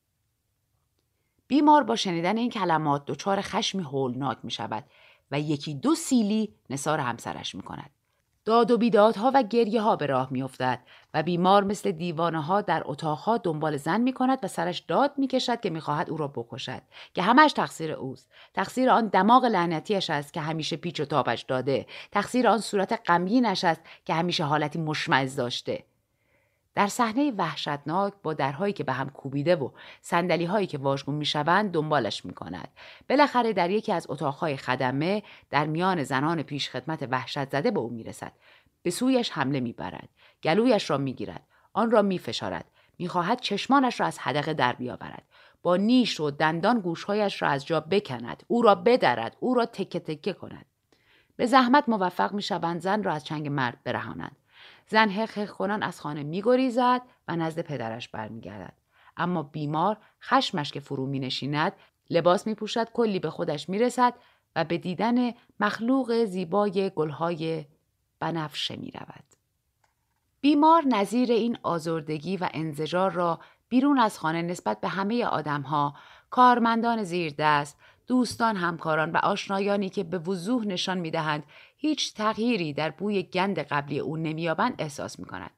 [1.47, 4.86] بیمار با شنیدن این کلمات دچار خشمی هولناک می شود
[5.32, 7.91] و یکی دو سیلی نصار همسرش می کند.
[8.49, 10.79] داد و بیدادها و گریه ها به راه می افتد
[11.13, 15.27] و بیمار مثل دیوانه ها در اتاقها دنبال زن می کند و سرش داد می
[15.27, 16.81] کشد که می خواهد او را بکشد
[17.13, 18.31] که همش تقصیر اوست.
[18.53, 21.85] تقصیر آن دماغ لعنتیش است که همیشه پیچ و تابش داده.
[22.11, 25.83] تقصیر آن صورت غمگینش است که همیشه حالتی مشمعز داشته.
[26.80, 29.69] در صحنه وحشتناک با درهایی که به هم کوبیده و
[30.01, 32.67] سندلی هایی که واژگون می‌شوند دنبالش می کند.
[33.09, 37.89] بالاخره در یکی از اتاقهای خدمه در میان زنان پیش خدمت وحشت زده به او
[37.89, 38.32] می‌رسد.
[38.82, 40.09] به سویش حمله می‌برد.
[40.43, 41.43] گلویش را می‌گیرد.
[41.73, 42.65] آن را میفشارد.
[42.99, 45.23] می‌خواهد چشمانش را از حدقه در بیاورد.
[45.61, 48.43] با نیش و دندان گوشهایش را از جا بکند.
[48.47, 49.38] او را بدرد.
[49.39, 50.65] او را تکه تکه کند.
[51.36, 54.38] به زحمت موفق می‌شوند زن را از چنگ مرد برهانند.
[54.89, 58.73] زن حق کنان از خانه میگریزد و نزد پدرش برمیگردد
[59.17, 61.73] اما بیمار خشمش که فرو می نشیند
[62.09, 64.13] لباس می پوشد کلی به خودش می رسد
[64.55, 67.65] و به دیدن مخلوق زیبای گلهای
[68.19, 69.23] بنفشه می رود.
[70.41, 75.95] بیمار نظیر این آزردگی و انزجار را بیرون از خانه نسبت به همه آدمها،
[76.29, 77.77] کارمندان زیر دست،
[78.10, 81.43] دوستان همکاران و آشنایانی که به وضوح نشان می‌دهند
[81.78, 85.51] هیچ تغییری در بوی گند قبلی او نمییابند احساس می کند.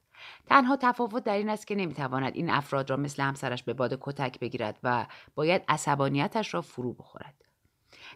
[0.46, 4.38] تنها تفاوت در این است که نمی‌تواند این افراد را مثل همسرش به باد کتک
[4.38, 7.34] بگیرد و باید عصبانیتش را فرو بخورد.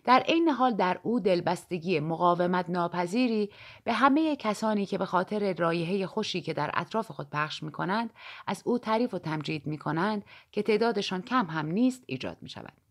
[0.05, 3.51] در عین حال در او دلبستگی مقاومت ناپذیری
[3.84, 8.12] به همه کسانی که به خاطر رایحه خوشی که در اطراف خود پخش می کنند
[8.47, 12.86] از او تعریف و تمجید می کنند که تعدادشان کم هم نیست ایجاد می شود.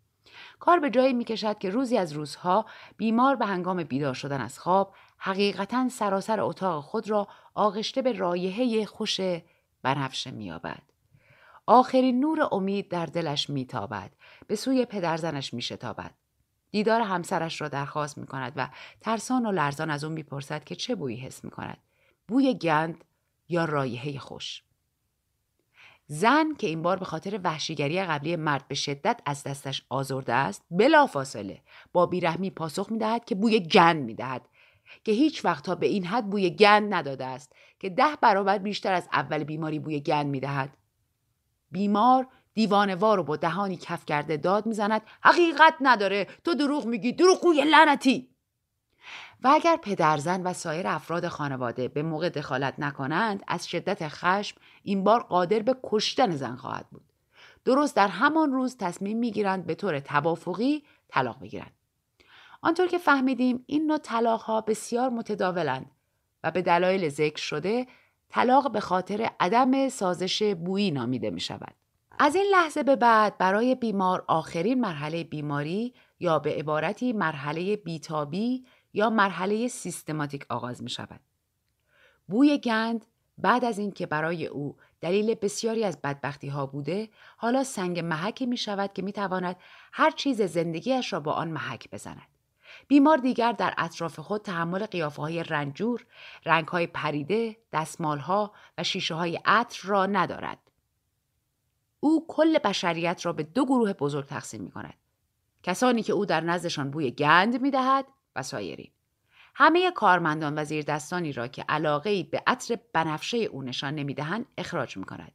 [0.59, 2.65] کار به جایی می کشد که روزی از روزها
[2.97, 8.85] بیمار به هنگام بیدار شدن از خواب حقیقتا سراسر اتاق خود را آغشته به رایحه
[8.85, 9.19] خوش
[9.81, 10.81] بنفشه مییابد
[11.67, 14.11] آخرین نور امید در دلش میتابد
[14.47, 16.11] به سوی پدرزنش میشتابد
[16.71, 18.69] دیدار همسرش را درخواست می کند و
[19.01, 21.77] ترسان و لرزان از او می‌پرسد که چه بویی حس می کند.
[22.27, 23.03] بوی گند
[23.49, 24.63] یا رایحه خوش.
[26.07, 30.63] زن که این بار به خاطر وحشیگری قبلی مرد به شدت از دستش آزرده است
[30.71, 31.61] بلافاصله
[31.93, 34.49] با بیرحمی پاسخ می‌دهد که بوی گند می‌دهد
[35.03, 38.93] که هیچ وقت تا به این حد بوی گند نداده است که ده برابر بیشتر
[38.93, 40.77] از اول بیماری بوی گند می‌دهد.
[41.71, 47.61] بیمار دیوانوار و با دهانی کف کرده داد می‌زند حقیقت نداره تو دروغ میگی دروغگوی
[47.61, 48.34] لعنتی!
[49.45, 55.03] و اگر پدرزن و سایر افراد خانواده به موقع دخالت نکنند از شدت خشم این
[55.03, 57.03] بار قادر به کشتن زن خواهد بود
[57.65, 61.71] درست در همان روز تصمیم می‌گیرند به طور توافقی طلاق بگیرند
[62.61, 65.91] آنطور که فهمیدیم این نوع طلاق ها بسیار متداولند
[66.43, 67.87] و به دلایل ذکر شده
[68.29, 71.73] طلاق به خاطر عدم سازش بویی نامیده می شود.
[72.19, 78.65] از این لحظه به بعد برای بیمار آخرین مرحله بیماری یا به عبارتی مرحله بیتابی
[78.95, 81.19] یا مرحله سیستماتیک آغاز می شود.
[82.27, 83.05] بوی گند
[83.37, 88.57] بعد از اینکه برای او دلیل بسیاری از بدبختی ها بوده حالا سنگ محک می
[88.57, 89.55] شود که می تواند
[89.93, 92.27] هر چیز زندگیش را با آن محک بزند.
[92.87, 96.05] بیمار دیگر در اطراف خود تحمل قیافه های رنجور،
[96.45, 100.59] رنگ های پریده، دستمال ها و شیشه های عطر را ندارد.
[101.99, 104.93] او کل بشریت را به دو گروه بزرگ تقسیم می کند.
[105.63, 108.91] کسانی که او در نزدشان بوی گند می دهد و سایرین.
[109.55, 115.03] همه کارمندان و زیردستانی را که علاقه به عطر بنفشه او نشان نمی‌دهند اخراج می
[115.03, 115.31] کند.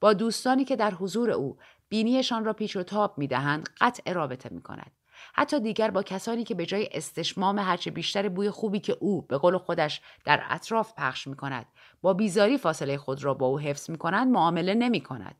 [0.00, 4.48] با دوستانی که در حضور او بینیشان را پیچ و تاب می دهند قطع رابطه
[4.52, 4.92] می کند.
[5.34, 9.38] حتی دیگر با کسانی که به جای استشمام هرچه بیشتر بوی خوبی که او به
[9.38, 11.66] قول خودش در اطراف پخش می کند
[12.02, 15.36] با بیزاری فاصله خود را با او حفظ می کند معامله نمی کند.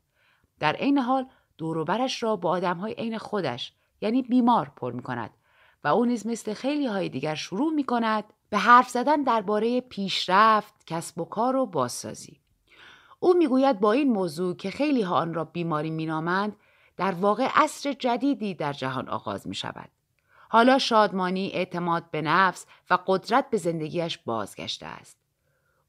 [0.59, 1.25] در عین حال
[1.57, 5.29] دوروبرش را با آدم های عین خودش یعنی بیمار پر می کند
[5.83, 10.73] و او نیز مثل خیلی های دیگر شروع می کند به حرف زدن درباره پیشرفت،
[10.85, 12.39] کسب و کار و بازسازی.
[13.19, 16.55] او می‌گوید با این موضوع که خیلی ها آن را بیماری مینامند
[16.97, 19.89] در واقع عصر جدیدی در جهان آغاز می شود.
[20.49, 25.17] حالا شادمانی، اعتماد به نفس و قدرت به زندگیش بازگشته است.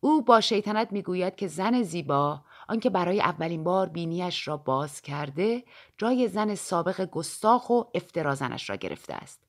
[0.01, 5.65] او با شیطنت می‌گوید که زن زیبا آنکه برای اولین بار بینیش را باز کرده
[5.99, 9.42] جای زن سابق گستاخ و افترازنش را گرفته است.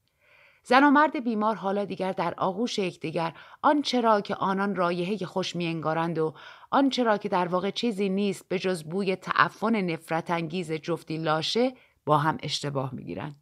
[0.64, 5.55] زن و مرد بیمار حالا دیگر در آغوش یکدیگر آنچه را که آنان رایحه خوش
[5.55, 6.34] میانگارند و
[6.72, 11.74] آنچه را که در واقع چیزی نیست به جز بوی تعفن نفرت انگیز جفتی لاشه
[12.05, 13.36] با هم اشتباه می‌گیرند.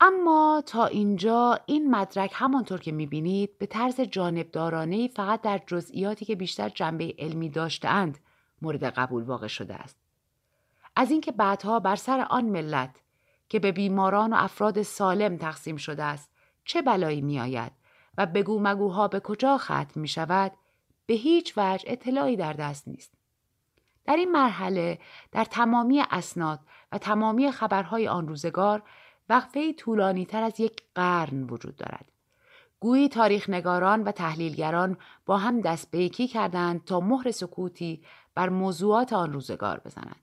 [0.00, 6.36] اما تا اینجا این مدرک همانطور که می‌بینید به طرز جانبدارانه فقط در جزئیاتی که
[6.36, 8.18] بیشتر جنبه علمی داشتهاند
[8.62, 9.96] مورد قبول واقع شده است.
[10.96, 13.02] از اینکه بعدها بر سر آن ملت
[13.48, 16.30] که به بیماران و افراد سالم تقسیم شده است
[16.64, 17.72] چه بلایی می آید
[18.18, 20.52] و بگو مگوها به کجا ختم می شود
[21.06, 23.12] به هیچ وجه اطلاعی در دست نیست.
[24.04, 24.98] در این مرحله
[25.32, 26.60] در تمامی اسناد
[26.92, 28.82] و تمامی خبرهای آن روزگار
[29.28, 32.12] وقفه طولانی تر از یک قرن وجود دارد.
[32.80, 34.96] گویی تاریخ نگاران و تحلیلگران
[35.26, 38.02] با هم دست به یکی کردند تا مهر سکوتی
[38.34, 40.20] بر موضوعات آن روزگار بزنند.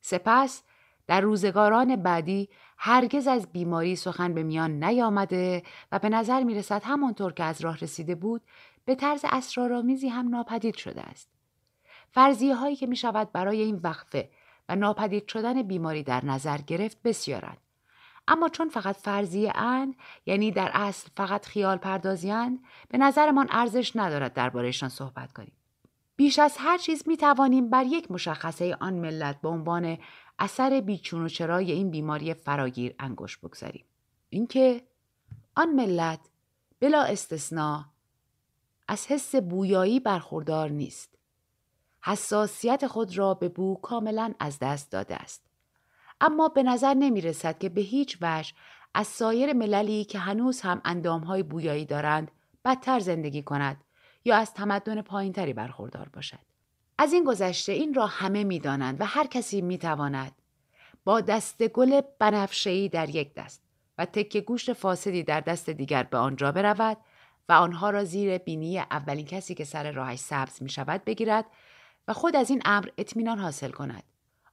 [0.00, 0.62] سپس
[1.06, 2.48] در روزگاران بعدی
[2.78, 7.60] هرگز از بیماری سخن به میان نیامده و به نظر می رسد همانطور که از
[7.60, 8.42] راه رسیده بود
[8.84, 11.28] به طرز اسرارآمیزی هم ناپدید شده است.
[12.10, 14.30] فرضیه هایی که می شود برای این وقفه
[14.68, 17.58] و ناپدید شدن بیماری در نظر گرفت بسیارند.
[18.28, 19.94] اما چون فقط فرضیه اند
[20.26, 25.52] یعنی در اصل فقط خیال پردازیند به نظرمان ارزش ندارد دربارهشان صحبت کنیم.
[26.16, 29.98] بیش از هر چیز می توانیم بر یک مشخصه آن ملت به عنوان
[30.42, 33.84] اثر بیچون و چرای این بیماری فراگیر انگشت بگذاریم.
[34.28, 34.82] اینکه
[35.56, 36.20] آن ملت
[36.80, 37.84] بلا استثنا
[38.88, 41.14] از حس بویایی برخوردار نیست.
[42.04, 45.46] حساسیت خود را به بو کاملا از دست داده است.
[46.20, 48.52] اما به نظر نمی رسد که به هیچ وجه
[48.94, 52.30] از سایر مللی که هنوز هم اندامهای بویایی دارند
[52.64, 53.84] بدتر زندگی کند
[54.24, 56.51] یا از تمدن پایینتری برخوردار باشد.
[57.02, 60.32] از این گذشته این را همه می دانند و هر کسی می تواند
[61.04, 63.62] با دست گل بنفشهی در یک دست
[63.98, 66.96] و تکه گوشت فاسدی در دست دیگر به آنجا برود
[67.48, 71.44] و آنها را زیر بینی اولین کسی که سر راهش سبز می شود بگیرد
[72.08, 74.02] و خود از این امر اطمینان حاصل کند.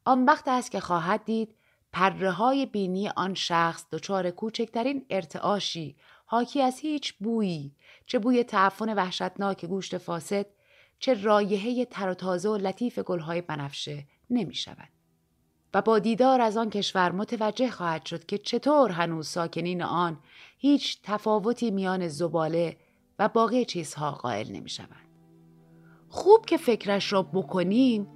[0.05, 1.55] آن وقت است که خواهد دید
[1.91, 5.95] پره های بینی آن شخص دچار کوچکترین ارتعاشی
[6.25, 7.75] حاکی از هیچ بویی
[8.05, 10.45] چه بوی تعفن وحشتناک گوشت فاسد
[10.99, 14.89] چه رایحه تر و تازه و لطیف گلهای بنفشه نمی شود.
[15.73, 20.19] و با دیدار از آن کشور متوجه خواهد شد که چطور هنوز ساکنین آن
[20.57, 22.77] هیچ تفاوتی میان زباله
[23.19, 25.09] و باقی چیزها قائل نمی شود.
[26.09, 28.07] خوب که فکرش را بکنیم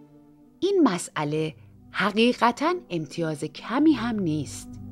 [0.60, 1.56] این مسئله
[1.92, 4.83] حقیقتا امتیاز کمی هم نیست.